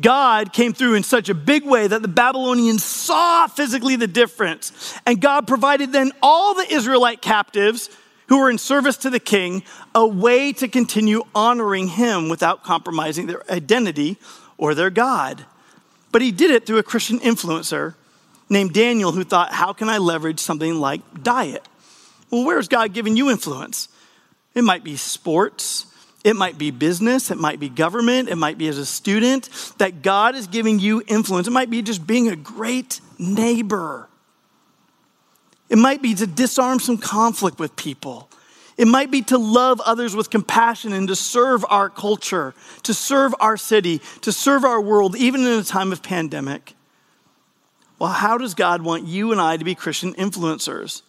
God 0.00 0.52
came 0.52 0.74
through 0.74 0.94
in 0.94 1.02
such 1.02 1.28
a 1.28 1.34
big 1.34 1.64
way 1.64 1.86
that 1.86 2.02
the 2.02 2.08
Babylonians 2.08 2.84
saw 2.84 3.46
physically 3.46 3.96
the 3.96 4.06
difference. 4.06 4.94
And 5.06 5.20
God 5.20 5.46
provided 5.46 5.92
then 5.92 6.12
all 6.22 6.54
the 6.54 6.70
Israelite 6.70 7.22
captives 7.22 7.88
who 8.28 8.40
were 8.40 8.50
in 8.50 8.58
service 8.58 8.98
to 8.98 9.10
the 9.10 9.20
king 9.20 9.62
a 9.94 10.06
way 10.06 10.52
to 10.52 10.68
continue 10.68 11.22
honoring 11.34 11.88
him 11.88 12.28
without 12.28 12.62
compromising 12.62 13.26
their 13.26 13.50
identity 13.50 14.18
or 14.58 14.74
their 14.74 14.90
God. 14.90 15.46
But 16.12 16.22
he 16.22 16.32
did 16.32 16.50
it 16.50 16.66
through 16.66 16.78
a 16.78 16.82
Christian 16.82 17.18
influencer 17.20 17.94
named 18.48 18.72
Daniel 18.72 19.12
who 19.12 19.24
thought, 19.24 19.52
how 19.52 19.72
can 19.72 19.88
I 19.88 19.98
leverage 19.98 20.40
something 20.40 20.74
like 20.78 21.22
diet? 21.22 21.66
Well, 22.30 22.44
where's 22.44 22.68
God 22.68 22.92
giving 22.92 23.16
you 23.16 23.30
influence? 23.30 23.88
It 24.54 24.62
might 24.62 24.84
be 24.84 24.96
sports, 24.96 25.86
it 26.26 26.34
might 26.34 26.58
be 26.58 26.72
business, 26.72 27.30
it 27.30 27.38
might 27.38 27.60
be 27.60 27.68
government, 27.68 28.28
it 28.28 28.34
might 28.34 28.58
be 28.58 28.66
as 28.66 28.78
a 28.78 28.84
student, 28.84 29.48
that 29.78 30.02
God 30.02 30.34
is 30.34 30.48
giving 30.48 30.80
you 30.80 31.00
influence. 31.06 31.46
It 31.46 31.52
might 31.52 31.70
be 31.70 31.82
just 31.82 32.04
being 32.04 32.28
a 32.28 32.34
great 32.34 33.00
neighbor. 33.16 34.08
It 35.68 35.78
might 35.78 36.02
be 36.02 36.16
to 36.16 36.26
disarm 36.26 36.80
some 36.80 36.98
conflict 36.98 37.60
with 37.60 37.76
people. 37.76 38.28
It 38.76 38.88
might 38.88 39.12
be 39.12 39.22
to 39.22 39.38
love 39.38 39.80
others 39.82 40.16
with 40.16 40.28
compassion 40.28 40.92
and 40.92 41.06
to 41.06 41.14
serve 41.14 41.64
our 41.68 41.88
culture, 41.88 42.54
to 42.82 42.92
serve 42.92 43.32
our 43.38 43.56
city, 43.56 44.00
to 44.22 44.32
serve 44.32 44.64
our 44.64 44.80
world, 44.80 45.14
even 45.14 45.42
in 45.42 45.60
a 45.60 45.62
time 45.62 45.92
of 45.92 46.02
pandemic. 46.02 46.74
Well, 48.00 48.10
how 48.10 48.36
does 48.36 48.54
God 48.54 48.82
want 48.82 49.06
you 49.06 49.30
and 49.30 49.40
I 49.40 49.58
to 49.58 49.64
be 49.64 49.76
Christian 49.76 50.12
influencers? 50.14 51.02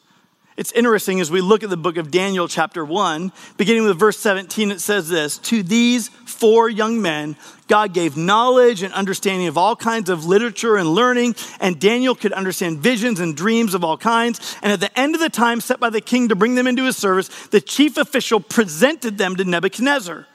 It's 0.58 0.72
interesting 0.72 1.22
as 1.22 1.30
we 1.30 1.40
look 1.40 1.64
at 1.64 1.70
the 1.70 1.78
book 1.78 1.98
of 1.98 2.10
Daniel, 2.10 2.48
chapter 2.48 2.84
1, 2.84 3.32
beginning 3.58 3.84
with 3.84 4.00
verse 4.00 4.18
17, 4.18 4.72
it 4.72 4.82
says 4.82 5.08
this 5.08 5.38
To 5.38 5.62
these 5.62 6.08
four 6.10 6.68
young 6.68 7.00
men, 7.00 7.36
God 7.68 7.94
gave 7.94 8.18
knowledge 8.18 8.82
and 8.82 8.92
understanding 8.96 9.48
of 9.48 9.56
all 9.56 9.76
kinds 9.76 10.10
of 10.10 10.26
literature 10.26 10.76
and 10.76 10.90
learning, 10.90 11.36
and 11.60 11.80
Daniel 11.80 12.16
could 12.16 12.34
understand 12.34 12.80
visions 12.80 13.20
and 13.20 13.38
dreams 13.38 13.76
of 13.76 13.84
all 13.84 14.00
kinds. 14.00 14.58
And 14.64 14.72
at 14.72 14.80
the 14.80 15.00
end 15.00 15.14
of 15.14 15.22
the 15.22 15.30
time 15.30 15.62
set 15.62 15.80
by 15.80 15.92
the 15.92 16.02
king 16.02 16.30
to 16.30 16.36
bring 16.36 16.56
them 16.56 16.66
into 16.66 16.86
his 16.86 16.98
service, 16.98 17.28
the 17.50 17.62
chief 17.62 17.96
official 17.96 18.40
presented 18.40 19.20
them 19.20 19.36
to 19.36 19.46
Nebuchadnezzar. 19.46 20.26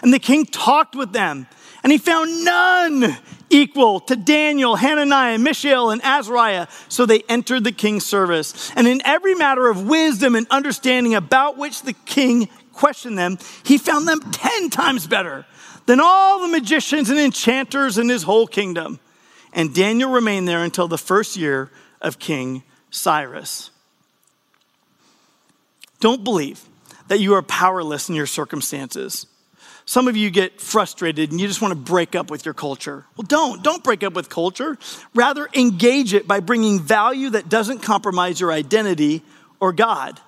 And 0.00 0.14
the 0.14 0.20
king 0.20 0.46
talked 0.46 0.94
with 0.94 1.12
them, 1.12 1.48
and 1.82 1.90
he 1.90 1.98
found 1.98 2.44
none 2.44 3.16
equal 3.50 4.00
to 4.00 4.16
Daniel, 4.16 4.76
Hananiah, 4.76 5.38
Mishael, 5.38 5.90
and 5.90 6.02
Azariah. 6.02 6.68
So 6.88 7.06
they 7.06 7.22
entered 7.28 7.64
the 7.64 7.72
king's 7.72 8.06
service. 8.06 8.72
And 8.76 8.86
in 8.86 9.02
every 9.04 9.34
matter 9.34 9.68
of 9.68 9.86
wisdom 9.86 10.34
and 10.34 10.46
understanding 10.50 11.14
about 11.14 11.58
which 11.58 11.82
the 11.82 11.92
king 11.92 12.48
questioned 12.72 13.18
them, 13.18 13.38
he 13.64 13.78
found 13.78 14.08
them 14.08 14.20
10 14.20 14.70
times 14.70 15.06
better 15.06 15.44
than 15.86 16.00
all 16.00 16.40
the 16.40 16.48
magicians 16.48 17.10
and 17.10 17.18
enchanters 17.18 17.98
in 17.98 18.08
his 18.08 18.22
whole 18.22 18.46
kingdom. 18.46 19.00
And 19.52 19.74
Daniel 19.74 20.10
remained 20.10 20.48
there 20.48 20.62
until 20.62 20.88
the 20.88 20.98
first 20.98 21.36
year 21.36 21.70
of 22.00 22.18
King 22.18 22.62
Cyrus. 22.90 23.70
Don't 26.00 26.24
believe 26.24 26.64
that 27.08 27.20
you 27.20 27.34
are 27.34 27.42
powerless 27.42 28.08
in 28.08 28.14
your 28.14 28.26
circumstances. 28.26 29.26
Some 29.92 30.08
of 30.08 30.16
you 30.16 30.30
get 30.30 30.58
frustrated 30.58 31.32
and 31.32 31.38
you 31.38 31.46
just 31.46 31.60
want 31.60 31.72
to 31.72 31.78
break 31.78 32.14
up 32.14 32.30
with 32.30 32.46
your 32.46 32.54
culture. 32.54 33.04
Well, 33.14 33.26
don't. 33.28 33.62
Don't 33.62 33.84
break 33.84 34.02
up 34.02 34.14
with 34.14 34.30
culture. 34.30 34.78
Rather, 35.14 35.50
engage 35.52 36.14
it 36.14 36.26
by 36.26 36.40
bringing 36.40 36.80
value 36.80 37.28
that 37.28 37.50
doesn't 37.50 37.80
compromise 37.80 38.40
your 38.40 38.52
identity 38.52 39.20
or 39.60 39.74
God. 39.74 40.18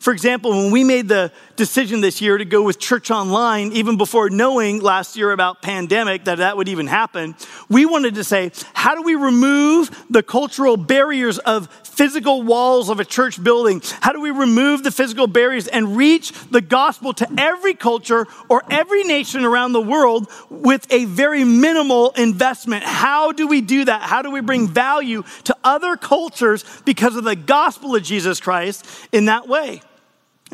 For 0.00 0.12
example, 0.12 0.50
when 0.50 0.72
we 0.72 0.82
made 0.82 1.06
the 1.06 1.30
decision 1.56 2.00
this 2.00 2.20
year 2.20 2.38
to 2.38 2.44
go 2.44 2.62
with 2.62 2.78
church 2.78 3.10
online, 3.10 3.72
even 3.72 3.96
before 3.96 4.30
knowing 4.30 4.80
last 4.80 5.16
year 5.16 5.32
about 5.32 5.62
pandemic 5.62 6.24
that 6.24 6.38
that 6.38 6.56
would 6.56 6.68
even 6.68 6.86
happen, 6.86 7.34
we 7.68 7.86
wanted 7.86 8.16
to 8.16 8.24
say, 8.24 8.50
how 8.72 8.94
do 8.94 9.02
we 9.02 9.14
remove 9.14 10.04
the 10.10 10.22
cultural 10.22 10.76
barriers 10.76 11.38
of 11.38 11.68
physical 11.82 12.42
walls 12.42 12.88
of 12.88 13.00
a 13.00 13.04
church 13.04 13.42
building? 13.42 13.80
How 14.00 14.12
do 14.12 14.20
we 14.20 14.30
remove 14.30 14.82
the 14.82 14.90
physical 14.90 15.26
barriers 15.26 15.68
and 15.68 15.96
reach 15.96 16.32
the 16.50 16.60
gospel 16.60 17.12
to 17.14 17.28
every 17.38 17.74
culture 17.74 18.26
or 18.48 18.62
every 18.70 19.04
nation 19.04 19.44
around 19.44 19.72
the 19.72 19.80
world 19.80 20.28
with 20.50 20.86
a 20.92 21.04
very 21.04 21.44
minimal 21.44 22.10
investment? 22.10 22.84
How 22.84 23.32
do 23.32 23.46
we 23.46 23.60
do 23.60 23.84
that? 23.84 24.02
How 24.02 24.22
do 24.22 24.30
we 24.30 24.40
bring 24.40 24.68
value 24.68 25.22
to 25.44 25.56
other 25.62 25.96
cultures 25.96 26.64
because 26.84 27.16
of 27.16 27.24
the 27.24 27.36
gospel 27.36 27.94
of 27.94 28.02
Jesus 28.02 28.40
Christ 28.40 28.86
in 29.12 29.26
that 29.26 29.48
way? 29.48 29.80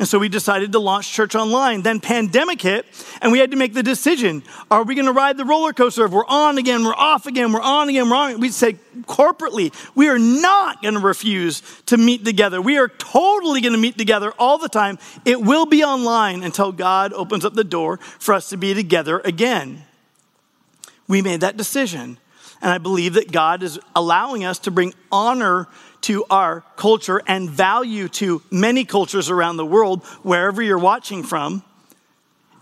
And 0.01 0.07
so 0.07 0.17
we 0.17 0.29
decided 0.29 0.71
to 0.71 0.79
launch 0.79 1.13
church 1.13 1.35
online. 1.35 1.83
Then 1.83 1.99
pandemic 1.99 2.59
hit, 2.59 2.87
and 3.21 3.31
we 3.31 3.37
had 3.37 3.51
to 3.51 3.55
make 3.55 3.75
the 3.75 3.83
decision: 3.83 4.41
Are 4.71 4.81
we 4.81 4.95
going 4.95 5.05
to 5.05 5.11
ride 5.11 5.37
the 5.37 5.45
roller 5.45 5.73
coaster? 5.73 6.05
If 6.05 6.11
we're 6.11 6.25
on 6.25 6.57
again, 6.57 6.83
we're 6.83 6.95
off 6.95 7.27
again, 7.27 7.53
we're 7.53 7.61
on 7.61 7.87
again, 7.87 8.09
we're 8.09 8.15
on. 8.15 8.39
We 8.39 8.49
said 8.49 8.79
corporately, 9.01 9.71
we 9.93 10.09
are 10.09 10.17
not 10.17 10.81
going 10.81 10.95
to 10.95 10.99
refuse 10.99 11.61
to 11.85 11.97
meet 11.97 12.25
together. 12.25 12.59
We 12.59 12.79
are 12.79 12.87
totally 12.87 13.61
going 13.61 13.73
to 13.73 13.79
meet 13.79 13.95
together 13.95 14.33
all 14.39 14.57
the 14.57 14.69
time. 14.69 14.97
It 15.23 15.39
will 15.39 15.67
be 15.67 15.83
online 15.83 16.41
until 16.41 16.71
God 16.71 17.13
opens 17.13 17.45
up 17.45 17.53
the 17.53 17.63
door 17.63 17.97
for 17.97 18.33
us 18.33 18.49
to 18.49 18.57
be 18.57 18.73
together 18.73 19.19
again. 19.19 19.83
We 21.07 21.21
made 21.21 21.41
that 21.41 21.57
decision, 21.57 22.17
and 22.59 22.71
I 22.71 22.79
believe 22.79 23.13
that 23.13 23.31
God 23.31 23.61
is 23.61 23.77
allowing 23.95 24.45
us 24.45 24.57
to 24.59 24.71
bring 24.71 24.95
honor 25.11 25.67
to 26.01 26.25
our 26.29 26.63
culture 26.75 27.21
and 27.27 27.49
value 27.49 28.07
to 28.09 28.41
many 28.51 28.85
cultures 28.85 29.29
around 29.29 29.57
the 29.57 29.65
world, 29.65 30.03
wherever 30.23 30.61
you're 30.61 30.79
watching 30.79 31.23
from. 31.23 31.63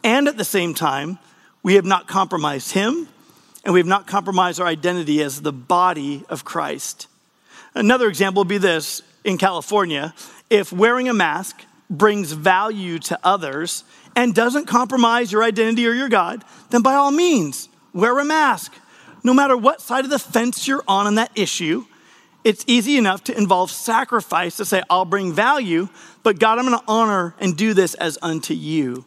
And 0.04 0.28
at 0.28 0.38
the 0.38 0.46
same 0.46 0.74
time, 0.74 1.20
we 1.64 1.76
have 1.76 1.86
not 1.86 2.08
compromised 2.08 2.72
him 2.72 3.08
and 3.64 3.74
we 3.74 3.80
have 3.80 3.88
not 3.88 4.08
compromised 4.08 4.60
our 4.60 4.68
identity 4.68 5.22
as 5.22 5.42
the 5.42 5.52
body 5.52 6.24
of 6.30 6.46
Christ. 6.46 7.08
Another 7.76 8.08
example 8.08 8.42
would 8.42 8.48
be 8.48 8.58
this 8.58 9.02
in 9.24 9.38
California 9.38 10.14
if 10.50 10.72
wearing 10.72 11.10
a 11.10 11.14
mask 11.14 11.62
brings 11.90 12.32
value 12.32 13.00
to 13.00 13.20
others 13.24 13.84
and 14.16 14.34
doesn't 14.34 14.66
compromise 14.66 15.32
your 15.32 15.44
identity 15.44 15.88
or 15.88 15.94
your 15.94 16.10
God, 16.10 16.44
then 16.70 16.82
by 16.82 16.96
all 16.96 17.12
means, 17.12 17.70
wear 17.94 18.18
a 18.20 18.26
mask. 18.26 18.74
No 19.24 19.34
matter 19.34 19.58
what 19.58 19.82
side 19.82 20.06
of 20.06 20.12
the 20.12 20.20
fence 20.20 20.68
you're 20.68 20.84
on 20.88 21.08
on 21.08 21.16
that 21.16 21.32
issue, 21.36 21.86
it's 22.44 22.64
easy 22.68 22.98
enough 22.98 23.24
to 23.26 23.38
involve 23.38 23.70
sacrifice 23.72 24.58
to 24.58 24.66
say, 24.66 24.82
I'll 24.90 25.06
bring 25.06 25.34
value, 25.34 25.90
but 26.24 26.40
God, 26.40 26.58
I'm 26.58 26.66
gonna 26.66 26.82
honor 26.88 27.36
and 27.40 27.56
do 27.58 27.74
this 27.74 27.94
as 27.96 28.18
unto 28.22 28.54
you. 28.54 29.06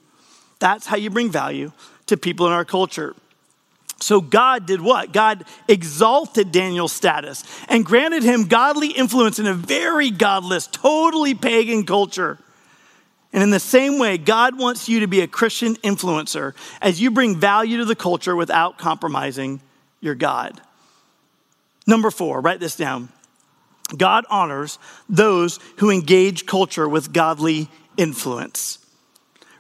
That's 0.59 0.87
how 0.87 0.97
you 0.97 1.11
bring 1.11 1.31
value 1.31 1.73
to 2.07 2.17
people 2.17 2.47
in 2.47 2.53
our 2.53 2.65
culture. 2.65 3.15
So 4.01 4.21
God 4.21 4.67
did 4.67 4.81
what? 4.81 5.13
God 5.13 5.45
exalted 5.69 6.51
Daniel's 6.51 6.93
status 6.93 7.45
and 7.69 7.85
granted 7.85 8.25
him 8.25 8.49
godly 8.49 8.89
influence 8.89 9.39
in 9.39 9.47
a 9.47 9.55
very 9.55 10.11
godless, 10.11 10.67
totally 10.67 11.35
pagan 11.35 11.85
culture. 11.85 12.39
And 13.33 13.43
in 13.43 13.51
the 13.51 13.61
same 13.61 13.99
way, 13.99 14.19
God 14.19 14.59
wants 14.59 14.89
you 14.89 15.01
to 15.01 15.07
be 15.07 15.21
a 15.21 15.27
Christian 15.27 15.77
influencer 15.77 16.55
as 16.83 17.01
you 17.01 17.11
bring 17.11 17.37
value 17.37 17.79
to 17.79 17.85
the 17.85 17.97
culture 17.97 18.37
without 18.37 18.77
compromising 18.77 19.61
your 20.01 20.15
God. 20.15 20.61
Number 21.87 22.11
four, 22.11 22.41
write 22.41 22.61
this 22.61 22.77
down. 22.77 23.09
God 23.97 24.25
honors 24.31 24.79
those 25.09 25.59
who 25.79 25.91
engage 25.91 26.47
culture 26.47 26.89
with 26.89 27.13
godly 27.13 27.69
influence. 27.97 28.79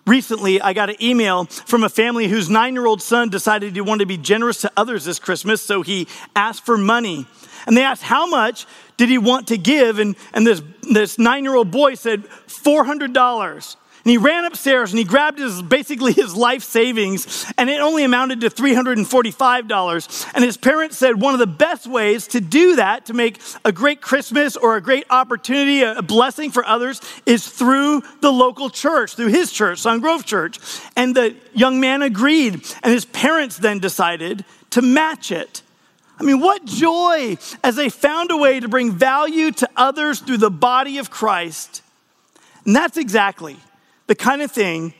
Recently, 0.06 0.60
I 0.60 0.72
got 0.72 0.90
an 0.90 0.96
email 1.00 1.44
from 1.44 1.84
a 1.84 1.88
family 1.88 2.26
whose 2.26 2.50
nine 2.50 2.74
year 2.74 2.86
old 2.86 3.00
son 3.00 3.28
decided 3.28 3.74
he 3.74 3.80
wanted 3.80 4.00
to 4.00 4.06
be 4.06 4.16
generous 4.16 4.60
to 4.62 4.72
others 4.76 5.04
this 5.04 5.20
Christmas, 5.20 5.62
so 5.62 5.82
he 5.82 6.08
asked 6.34 6.66
for 6.66 6.76
money. 6.76 7.26
And 7.66 7.76
they 7.76 7.84
asked, 7.84 8.02
How 8.02 8.26
much 8.26 8.66
did 8.96 9.08
he 9.08 9.18
want 9.18 9.48
to 9.48 9.58
give? 9.58 10.00
And, 10.00 10.16
and 10.32 10.44
this, 10.44 10.60
this 10.90 11.18
nine 11.18 11.44
year 11.44 11.54
old 11.54 11.70
boy 11.70 11.94
said, 11.94 12.24
$400. 12.48 13.76
And 14.04 14.10
he 14.10 14.18
ran 14.18 14.44
upstairs 14.44 14.90
and 14.90 14.98
he 14.98 15.04
grabbed 15.04 15.38
his 15.38 15.62
basically 15.62 16.12
his 16.12 16.34
life 16.34 16.64
savings, 16.64 17.46
and 17.56 17.70
it 17.70 17.80
only 17.80 18.02
amounted 18.02 18.40
to 18.40 18.50
$345. 18.50 20.30
And 20.34 20.44
his 20.44 20.56
parents 20.56 20.98
said 20.98 21.20
one 21.20 21.34
of 21.34 21.38
the 21.38 21.46
best 21.46 21.86
ways 21.86 22.26
to 22.28 22.40
do 22.40 22.76
that, 22.76 23.06
to 23.06 23.14
make 23.14 23.40
a 23.64 23.70
great 23.70 24.00
Christmas 24.00 24.56
or 24.56 24.76
a 24.76 24.80
great 24.80 25.04
opportunity, 25.08 25.82
a 25.82 26.02
blessing 26.02 26.50
for 26.50 26.64
others, 26.64 27.00
is 27.26 27.46
through 27.46 28.02
the 28.20 28.32
local 28.32 28.70
church, 28.70 29.14
through 29.14 29.28
his 29.28 29.52
church, 29.52 29.78
Sungrove 29.78 30.24
Church. 30.24 30.58
And 30.96 31.14
the 31.14 31.36
young 31.52 31.78
man 31.78 32.02
agreed, 32.02 32.54
and 32.82 32.92
his 32.92 33.04
parents 33.04 33.56
then 33.58 33.78
decided 33.78 34.44
to 34.70 34.82
match 34.82 35.30
it. 35.30 35.62
I 36.18 36.24
mean, 36.24 36.40
what 36.40 36.64
joy 36.64 37.36
as 37.62 37.76
they 37.76 37.88
found 37.88 38.32
a 38.32 38.36
way 38.36 38.58
to 38.58 38.68
bring 38.68 38.92
value 38.92 39.52
to 39.52 39.68
others 39.76 40.20
through 40.20 40.38
the 40.38 40.50
body 40.50 40.98
of 40.98 41.10
Christ. 41.10 41.82
And 42.64 42.74
that's 42.74 42.96
exactly 42.96 43.58
the 44.06 44.14
kind 44.14 44.42
of 44.42 44.50
thing 44.50 44.94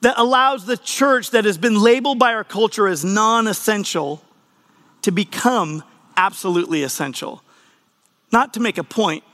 that 0.00 0.14
allows 0.16 0.66
the 0.66 0.76
church 0.76 1.30
that 1.30 1.44
has 1.44 1.58
been 1.58 1.80
labeled 1.80 2.18
by 2.18 2.32
our 2.32 2.44
culture 2.44 2.86
as 2.86 3.04
non 3.04 3.46
essential 3.46 4.22
to 5.02 5.10
become 5.10 5.82
absolutely 6.16 6.82
essential. 6.82 7.42
Not 8.30 8.54
to 8.54 8.60
make 8.60 8.78
a 8.78 8.84
point, 8.84 9.24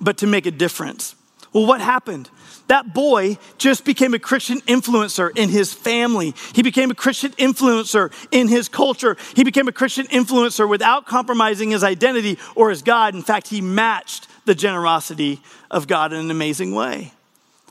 but 0.00 0.18
to 0.18 0.26
make 0.26 0.46
a 0.46 0.50
difference. 0.50 1.14
Well, 1.52 1.66
what 1.66 1.80
happened? 1.80 2.30
That 2.68 2.94
boy 2.94 3.38
just 3.58 3.84
became 3.84 4.14
a 4.14 4.18
Christian 4.20 4.60
influencer 4.60 5.36
in 5.36 5.48
his 5.48 5.74
family. 5.74 6.34
He 6.54 6.62
became 6.62 6.92
a 6.92 6.94
Christian 6.94 7.32
influencer 7.32 8.12
in 8.30 8.46
his 8.46 8.68
culture. 8.68 9.16
He 9.34 9.42
became 9.42 9.66
a 9.66 9.72
Christian 9.72 10.06
influencer 10.06 10.68
without 10.68 11.06
compromising 11.06 11.70
his 11.70 11.82
identity 11.82 12.38
or 12.54 12.70
his 12.70 12.82
God. 12.82 13.16
In 13.16 13.22
fact, 13.22 13.48
he 13.48 13.60
matched 13.60 14.28
the 14.44 14.54
generosity 14.54 15.40
of 15.70 15.88
God 15.88 16.12
in 16.12 16.20
an 16.20 16.30
amazing 16.30 16.72
way. 16.72 17.12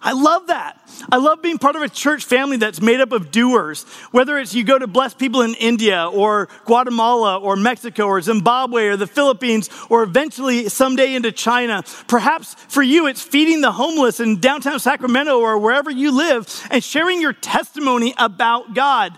I 0.01 0.13
love 0.13 0.47
that. 0.47 0.79
I 1.11 1.17
love 1.17 1.41
being 1.41 1.57
part 1.57 1.75
of 1.75 1.81
a 1.81 1.89
church 1.89 2.23
family 2.23 2.57
that's 2.57 2.81
made 2.81 3.01
up 3.01 3.11
of 3.11 3.31
doers. 3.31 3.83
Whether 4.11 4.37
it's 4.37 4.53
you 4.53 4.63
go 4.63 4.79
to 4.79 4.87
bless 4.87 5.13
people 5.13 5.41
in 5.41 5.55
India 5.55 6.07
or 6.07 6.47
Guatemala 6.65 7.37
or 7.37 7.55
Mexico 7.55 8.05
or 8.05 8.21
Zimbabwe 8.21 8.87
or 8.87 8.95
the 8.95 9.07
Philippines 9.07 9.69
or 9.89 10.03
eventually 10.03 10.69
someday 10.69 11.15
into 11.15 11.31
China. 11.31 11.83
Perhaps 12.07 12.53
for 12.69 12.81
you, 12.81 13.07
it's 13.07 13.21
feeding 13.21 13.61
the 13.61 13.73
homeless 13.73 14.19
in 14.19 14.39
downtown 14.39 14.79
Sacramento 14.79 15.37
or 15.39 15.57
wherever 15.57 15.91
you 15.91 16.11
live 16.11 16.67
and 16.71 16.83
sharing 16.83 17.21
your 17.21 17.33
testimony 17.33 18.13
about 18.17 18.73
God. 18.73 19.17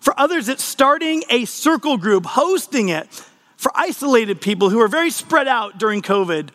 For 0.00 0.18
others, 0.18 0.48
it's 0.48 0.64
starting 0.64 1.22
a 1.30 1.44
circle 1.46 1.96
group, 1.96 2.26
hosting 2.26 2.88
it 2.88 3.08
for 3.56 3.72
isolated 3.74 4.40
people 4.40 4.70
who 4.70 4.80
are 4.80 4.88
very 4.88 5.10
spread 5.10 5.46
out 5.46 5.78
during 5.78 6.02
COVID. 6.02 6.50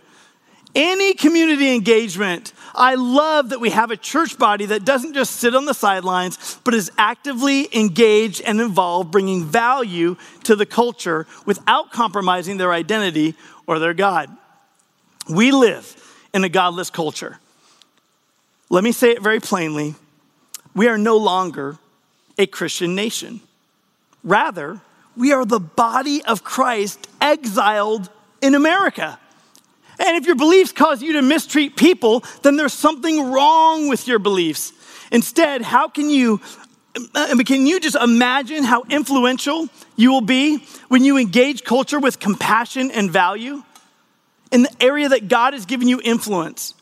Any 0.75 1.13
community 1.13 1.73
engagement 1.73 2.53
I 2.77 2.93
love 2.93 3.49
that 3.49 3.59
we 3.59 3.71
have 3.71 3.89
a 3.89 3.97
church 3.97 4.37
body 4.37 4.67
that 4.67 4.85
doesn't 4.85 5.15
just 5.15 5.37
sit 5.37 5.55
on 5.55 5.65
the 5.65 5.73
sidelines, 5.73 6.59
but 6.63 6.75
is 6.75 6.91
actively 6.95 7.67
engaged 7.75 8.41
and 8.41 8.61
involved, 8.61 9.09
bringing 9.09 9.45
value 9.45 10.15
to 10.43 10.55
the 10.55 10.67
culture 10.67 11.25
without 11.47 11.91
compromising 11.91 12.57
their 12.57 12.71
identity 12.71 13.33
or 13.65 13.79
their 13.79 13.95
God. 13.95 14.29
We 15.27 15.51
live 15.51 15.95
in 16.35 16.43
a 16.43 16.49
godless 16.49 16.91
culture. 16.91 17.39
Let 18.69 18.83
me 18.83 18.91
say 18.91 19.11
it 19.11 19.23
very 19.23 19.39
plainly 19.39 19.95
we 20.75 20.87
are 20.87 20.97
no 20.97 21.17
longer 21.17 21.79
a 22.37 22.45
Christian 22.45 22.93
nation. 22.93 23.41
Rather, 24.23 24.81
we 25.15 25.33
are 25.33 25.43
the 25.43 25.59
body 25.59 26.23
of 26.23 26.43
Christ 26.43 27.07
exiled 27.19 28.11
in 28.39 28.53
America. 28.53 29.17
And 29.99 30.17
if 30.17 30.25
your 30.25 30.35
beliefs 30.35 30.71
cause 30.71 31.01
you 31.01 31.13
to 31.13 31.21
mistreat 31.21 31.75
people, 31.75 32.23
then 32.43 32.55
there's 32.55 32.73
something 32.73 33.31
wrong 33.31 33.87
with 33.87 34.07
your 34.07 34.19
beliefs. 34.19 34.73
Instead, 35.11 35.61
how 35.61 35.87
can 35.87 36.09
you 36.09 36.39
uh, 37.13 37.35
can 37.45 37.67
you 37.67 37.79
just 37.79 37.95
imagine 37.95 38.63
how 38.63 38.83
influential 38.89 39.69
you 39.95 40.11
will 40.11 40.21
be 40.21 40.57
when 40.87 41.03
you 41.03 41.17
engage 41.17 41.63
culture 41.63 41.99
with 41.99 42.19
compassion 42.19 42.89
and 42.91 43.11
value 43.11 43.63
in 44.51 44.63
the 44.63 44.83
area 44.83 45.09
that 45.09 45.27
God 45.27 45.53
has 45.53 45.65
given 45.65 45.87
you 45.87 46.01
influence? 46.03 46.73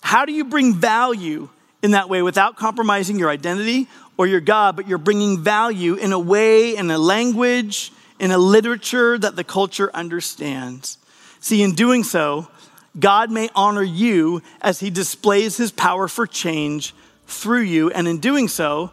How 0.00 0.24
do 0.24 0.32
you 0.32 0.44
bring 0.44 0.74
value 0.74 1.48
in 1.82 1.90
that 1.92 2.08
way 2.08 2.22
without 2.22 2.56
compromising 2.56 3.18
your 3.18 3.30
identity 3.30 3.86
or 4.16 4.26
your 4.26 4.40
God, 4.40 4.76
but 4.76 4.88
you're 4.88 4.98
bringing 4.98 5.42
value 5.42 5.94
in 5.94 6.12
a 6.12 6.18
way, 6.18 6.76
in 6.76 6.90
a 6.90 6.98
language, 6.98 7.92
in 8.18 8.30
a 8.30 8.38
literature 8.38 9.18
that 9.18 9.36
the 9.36 9.44
culture 9.44 9.90
understands? 9.92 10.98
See, 11.40 11.62
in 11.62 11.74
doing 11.74 12.04
so, 12.04 12.48
God 12.98 13.30
may 13.30 13.48
honor 13.54 13.82
you 13.82 14.42
as 14.60 14.80
he 14.80 14.90
displays 14.90 15.56
his 15.56 15.72
power 15.72 16.06
for 16.06 16.26
change 16.26 16.94
through 17.26 17.62
you. 17.62 17.90
And 17.90 18.06
in 18.06 18.18
doing 18.18 18.48
so, 18.48 18.90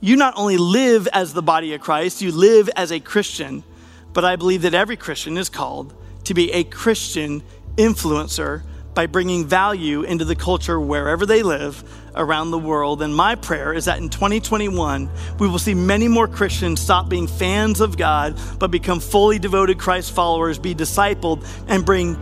you 0.00 0.16
not 0.16 0.34
only 0.36 0.56
live 0.56 1.08
as 1.08 1.34
the 1.34 1.42
body 1.42 1.74
of 1.74 1.80
Christ, 1.80 2.22
you 2.22 2.30
live 2.30 2.70
as 2.76 2.92
a 2.92 3.00
Christian, 3.00 3.64
but 4.12 4.24
I 4.24 4.36
believe 4.36 4.62
that 4.62 4.74
every 4.74 4.96
Christian 4.96 5.36
is 5.36 5.48
called 5.48 5.94
to 6.24 6.34
be 6.34 6.52
a 6.52 6.62
Christian 6.64 7.42
influencer 7.76 8.62
by 8.98 9.06
bringing 9.06 9.46
value 9.46 10.02
into 10.02 10.24
the 10.24 10.34
culture 10.34 10.80
wherever 10.80 11.24
they 11.24 11.44
live 11.44 11.84
around 12.16 12.50
the 12.50 12.58
world. 12.58 13.00
And 13.00 13.14
my 13.14 13.36
prayer 13.36 13.72
is 13.72 13.84
that 13.84 13.98
in 13.98 14.08
2021, 14.08 15.08
we 15.38 15.46
will 15.46 15.60
see 15.60 15.72
many 15.72 16.08
more 16.08 16.26
Christians 16.26 16.80
stop 16.80 17.08
being 17.08 17.28
fans 17.28 17.80
of 17.80 17.96
God, 17.96 18.36
but 18.58 18.72
become 18.72 18.98
fully 18.98 19.38
devoted 19.38 19.78
Christ 19.78 20.10
followers, 20.10 20.58
be 20.58 20.74
discipled, 20.74 21.46
and 21.68 21.86
bring 21.86 22.20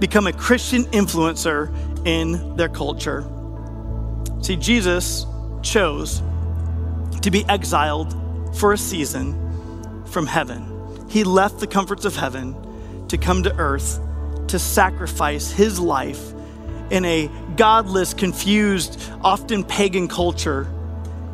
become 0.00 0.26
a 0.26 0.32
Christian 0.32 0.82
influencer 0.86 1.72
in 2.04 2.56
their 2.56 2.70
culture. 2.70 3.24
See, 4.42 4.56
Jesus 4.56 5.26
chose 5.62 6.24
to 7.22 7.30
be 7.30 7.44
exiled 7.48 8.56
for 8.58 8.72
a 8.72 8.76
season 8.76 10.04
from 10.06 10.26
heaven. 10.26 11.06
He 11.08 11.22
left 11.22 11.60
the 11.60 11.68
comforts 11.68 12.04
of 12.04 12.16
heaven 12.16 13.06
to 13.06 13.16
come 13.16 13.44
to 13.44 13.56
earth 13.58 14.00
to 14.48 14.58
sacrifice 14.58 15.50
his 15.50 15.78
life 15.80 16.32
in 16.90 17.04
a 17.04 17.30
godless, 17.56 18.14
confused, 18.14 19.00
often 19.22 19.64
pagan 19.64 20.08
culture. 20.08 20.68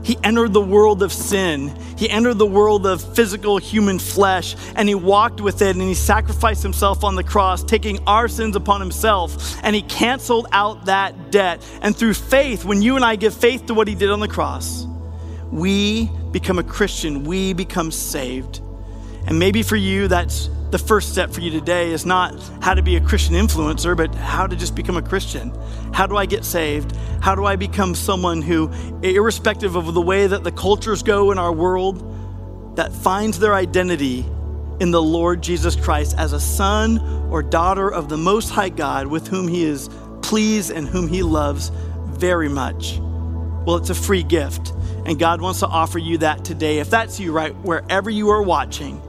He 0.03 0.18
entered 0.25 0.53
the 0.53 0.61
world 0.61 1.03
of 1.03 1.12
sin. 1.12 1.72
He 1.96 2.11
entered 2.11 2.35
the 2.35 2.46
world 2.46 2.87
of 2.87 3.14
physical 3.14 3.59
human 3.59 3.98
flesh 4.01 4.57
and 4.75 4.88
he 4.88 4.96
walked 4.96 5.40
with 5.40 5.62
it 5.62 5.77
and 5.77 5.83
he 5.83 5.94
sacrificed 5.94 6.62
himself 6.62 7.05
on 7.05 7.14
the 7.14 7.22
cross, 7.22 7.62
taking 7.62 8.01
our 8.07 8.27
sins 8.27 8.57
upon 8.57 8.81
himself. 8.81 9.57
And 9.62 9.77
he 9.77 9.83
canceled 9.83 10.48
out 10.51 10.87
that 10.87 11.31
debt. 11.31 11.64
And 11.83 11.96
through 11.96 12.14
faith, 12.14 12.64
when 12.64 12.83
you 12.83 12.96
and 12.96 13.05
I 13.05 13.14
give 13.16 13.35
faith 13.35 13.66
to 13.66 13.75
what 13.75 13.87
he 13.87 13.94
did 13.94 14.11
on 14.11 14.18
the 14.18 14.29
cross, 14.29 14.87
we 15.53 16.11
become 16.33 16.59
a 16.59 16.64
Christian, 16.64 17.25
we 17.25 17.53
become 17.53 17.92
saved. 17.92 18.61
And 19.26 19.38
maybe 19.38 19.62
for 19.62 19.76
you, 19.76 20.08
that's 20.08 20.48
the 20.70 20.78
first 20.78 21.12
step 21.12 21.30
for 21.30 21.40
you 21.40 21.50
today 21.50 21.90
is 21.90 22.06
not 22.06 22.35
how 22.62 22.72
to 22.72 22.82
be 22.82 22.96
a 22.96 23.00
Christian 23.00 23.35
influencer, 23.35 23.96
but 23.96 24.14
how 24.14 24.46
to 24.46 24.56
just 24.56 24.74
become 24.74 24.96
a 24.96 25.02
Christian. 25.02 25.52
How 25.92 26.06
do 26.06 26.16
I 26.16 26.24
get 26.24 26.44
saved? 26.44 26.96
How 27.20 27.35
do 27.35 27.44
I 27.44 27.56
become 27.56 27.94
someone 27.94 28.40
who, 28.40 28.70
irrespective 29.02 29.76
of 29.76 29.92
the 29.92 30.00
way 30.00 30.26
that 30.26 30.44
the 30.44 30.50
cultures 30.50 31.02
go 31.02 31.30
in 31.30 31.38
our 31.38 31.52
world, 31.52 32.76
that 32.76 32.90
finds 32.90 33.38
their 33.38 33.54
identity 33.54 34.24
in 34.80 34.90
the 34.90 35.02
Lord 35.02 35.42
Jesus 35.42 35.76
Christ 35.76 36.16
as 36.18 36.32
a 36.32 36.40
son 36.40 36.98
or 37.30 37.42
daughter 37.42 37.92
of 37.92 38.08
the 38.08 38.16
Most 38.16 38.48
High 38.48 38.70
God 38.70 39.06
with 39.06 39.28
whom 39.28 39.46
he 39.46 39.64
is 39.64 39.90
pleased 40.22 40.70
and 40.70 40.88
whom 40.88 41.06
he 41.06 41.22
loves 41.22 41.70
very 42.06 42.48
much? 42.48 42.98
Well, 43.66 43.76
it's 43.76 43.90
a 43.90 43.94
free 43.94 44.22
gift. 44.22 44.72
And 45.04 45.18
God 45.18 45.40
wants 45.40 45.61
to 45.61 45.66
offer 45.66 45.98
you 45.98 46.18
that 46.18 46.44
today. 46.44 46.78
If 46.78 46.88
that's 46.88 47.20
you, 47.20 47.32
right, 47.32 47.54
wherever 47.56 48.08
you 48.08 48.30
are 48.30 48.42
watching, 48.42 49.02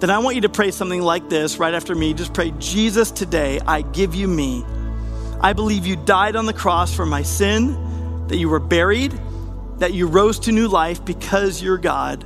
then 0.00 0.10
I 0.10 0.18
want 0.18 0.36
you 0.36 0.42
to 0.42 0.48
pray 0.48 0.70
something 0.70 1.02
like 1.02 1.28
this 1.28 1.58
right 1.58 1.74
after 1.74 1.94
me. 1.94 2.14
Just 2.14 2.32
pray, 2.32 2.52
Jesus, 2.58 3.10
today 3.10 3.60
I 3.66 3.82
give 3.82 4.14
you 4.14 4.28
me. 4.28 4.64
I 5.40 5.52
believe 5.52 5.86
you 5.86 5.96
died 5.96 6.36
on 6.36 6.46
the 6.46 6.52
cross 6.52 6.94
for 6.94 7.06
my 7.06 7.22
sin, 7.22 8.26
that 8.28 8.36
you 8.36 8.48
were 8.48 8.60
buried, 8.60 9.18
that 9.78 9.94
you 9.94 10.06
rose 10.06 10.40
to 10.40 10.52
new 10.52 10.68
life 10.68 11.04
because 11.04 11.62
you're 11.62 11.78
God. 11.78 12.24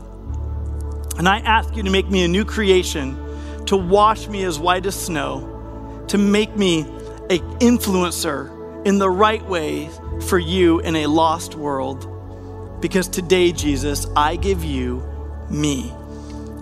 And 1.19 1.29
I 1.29 1.39
ask 1.41 1.75
you 1.77 1.83
to 1.83 1.91
make 1.91 2.09
me 2.09 2.25
a 2.25 2.29
new 2.29 2.45
creation, 2.45 3.17
to 3.67 3.77
wash 3.77 4.29
me 4.29 4.45
as 4.45 4.59
white 4.59 4.87
as 4.87 4.95
snow, 4.95 6.05
to 6.09 6.19
make 6.19 6.57
me 6.57 6.81
an 6.81 7.41
influencer 7.61 8.87
in 8.87 8.99
the 8.99 9.11
right 9.11 9.45
way 9.47 9.89
for 10.29 10.39
you 10.39 10.81
in 10.81 10.97
a 10.97 11.07
lost 11.07 11.55
world. 11.55 12.09
Because 12.81 13.09
today, 13.09 13.53
Jesus, 13.53 14.07
I 14.17 14.37
give 14.37 14.65
you 14.65 15.03
me. 15.51 15.93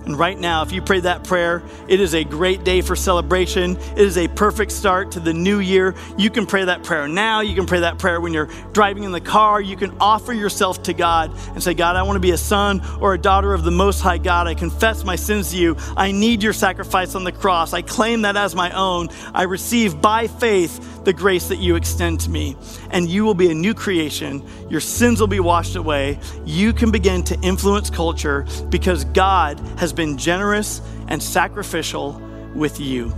And 0.06 0.18
right 0.18 0.38
now, 0.38 0.62
if 0.62 0.72
you 0.72 0.80
pray 0.80 1.00
that 1.00 1.24
prayer, 1.24 1.62
it 1.86 2.00
is 2.00 2.14
a 2.14 2.24
great 2.24 2.64
day 2.64 2.80
for 2.80 2.96
celebration. 2.96 3.76
It 3.76 3.98
is 3.98 4.16
a 4.16 4.28
perfect 4.28 4.72
start 4.72 5.12
to 5.12 5.20
the 5.20 5.34
new 5.34 5.60
year. 5.60 5.94
You 6.16 6.30
can 6.30 6.46
pray 6.46 6.64
that 6.64 6.82
prayer 6.82 7.06
now. 7.06 7.40
You 7.42 7.54
can 7.54 7.66
pray 7.66 7.80
that 7.80 7.98
prayer 7.98 8.20
when 8.20 8.32
you're 8.32 8.48
driving 8.72 9.04
in 9.04 9.12
the 9.12 9.20
car. 9.20 9.60
You 9.60 9.76
can 9.76 9.96
offer 10.00 10.32
yourself 10.32 10.82
to 10.84 10.94
God 10.94 11.32
and 11.48 11.62
say, 11.62 11.74
God, 11.74 11.96
I 11.96 12.02
want 12.02 12.16
to 12.16 12.20
be 12.20 12.30
a 12.30 12.38
son 12.38 12.80
or 13.00 13.14
a 13.14 13.18
daughter 13.18 13.52
of 13.52 13.62
the 13.62 13.70
Most 13.70 14.00
High 14.00 14.18
God. 14.18 14.46
I 14.46 14.54
confess 14.54 15.04
my 15.04 15.16
sins 15.16 15.50
to 15.50 15.56
you. 15.56 15.76
I 15.96 16.12
need 16.12 16.42
your 16.42 16.54
sacrifice 16.54 17.14
on 17.14 17.24
the 17.24 17.32
cross. 17.32 17.72
I 17.72 17.82
claim 17.82 18.22
that 18.22 18.36
as 18.36 18.54
my 18.54 18.70
own. 18.70 19.08
I 19.34 19.42
receive 19.42 20.00
by 20.00 20.26
faith 20.28 20.99
the 21.04 21.12
grace 21.12 21.48
that 21.48 21.58
you 21.58 21.76
extend 21.76 22.20
to 22.20 22.30
me. 22.30 22.56
And 22.90 23.08
you 23.08 23.24
will 23.24 23.34
be 23.34 23.50
a 23.50 23.54
new 23.54 23.74
creation. 23.74 24.44
Your 24.68 24.80
sins 24.80 25.20
will 25.20 25.26
be 25.26 25.40
washed 25.40 25.76
away. 25.76 26.18
You 26.44 26.72
can 26.72 26.90
begin 26.90 27.22
to 27.24 27.40
influence 27.40 27.90
culture 27.90 28.46
because 28.68 29.04
God 29.04 29.58
has 29.78 29.92
been 29.92 30.18
generous 30.18 30.80
and 31.08 31.22
sacrificial 31.22 32.20
with 32.54 32.80
you. 32.80 33.12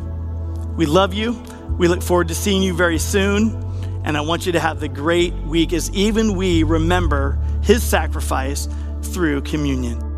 We 0.76 0.86
love 0.86 1.14
you. 1.14 1.32
We 1.78 1.88
look 1.88 2.02
forward 2.02 2.28
to 2.28 2.34
seeing 2.34 2.62
you 2.62 2.74
very 2.74 2.98
soon. 2.98 3.60
And 4.04 4.16
I 4.16 4.20
want 4.20 4.46
you 4.46 4.52
to 4.52 4.60
have 4.60 4.80
the 4.80 4.88
great 4.88 5.32
week 5.34 5.72
as 5.72 5.90
even 5.90 6.36
we 6.36 6.64
remember 6.64 7.38
his 7.62 7.82
sacrifice 7.82 8.68
through 9.02 9.42
communion. 9.42 10.12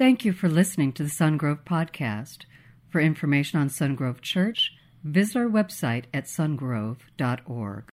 Thank 0.00 0.24
you 0.24 0.32
for 0.32 0.48
listening 0.48 0.94
to 0.94 1.02
the 1.02 1.10
Sungrove 1.10 1.62
Podcast. 1.62 2.46
For 2.88 3.02
information 3.02 3.60
on 3.60 3.68
Sungrove 3.68 4.22
Church, 4.22 4.72
visit 5.04 5.36
our 5.36 5.44
website 5.44 6.04
at 6.14 6.24
sungrove.org. 6.24 7.90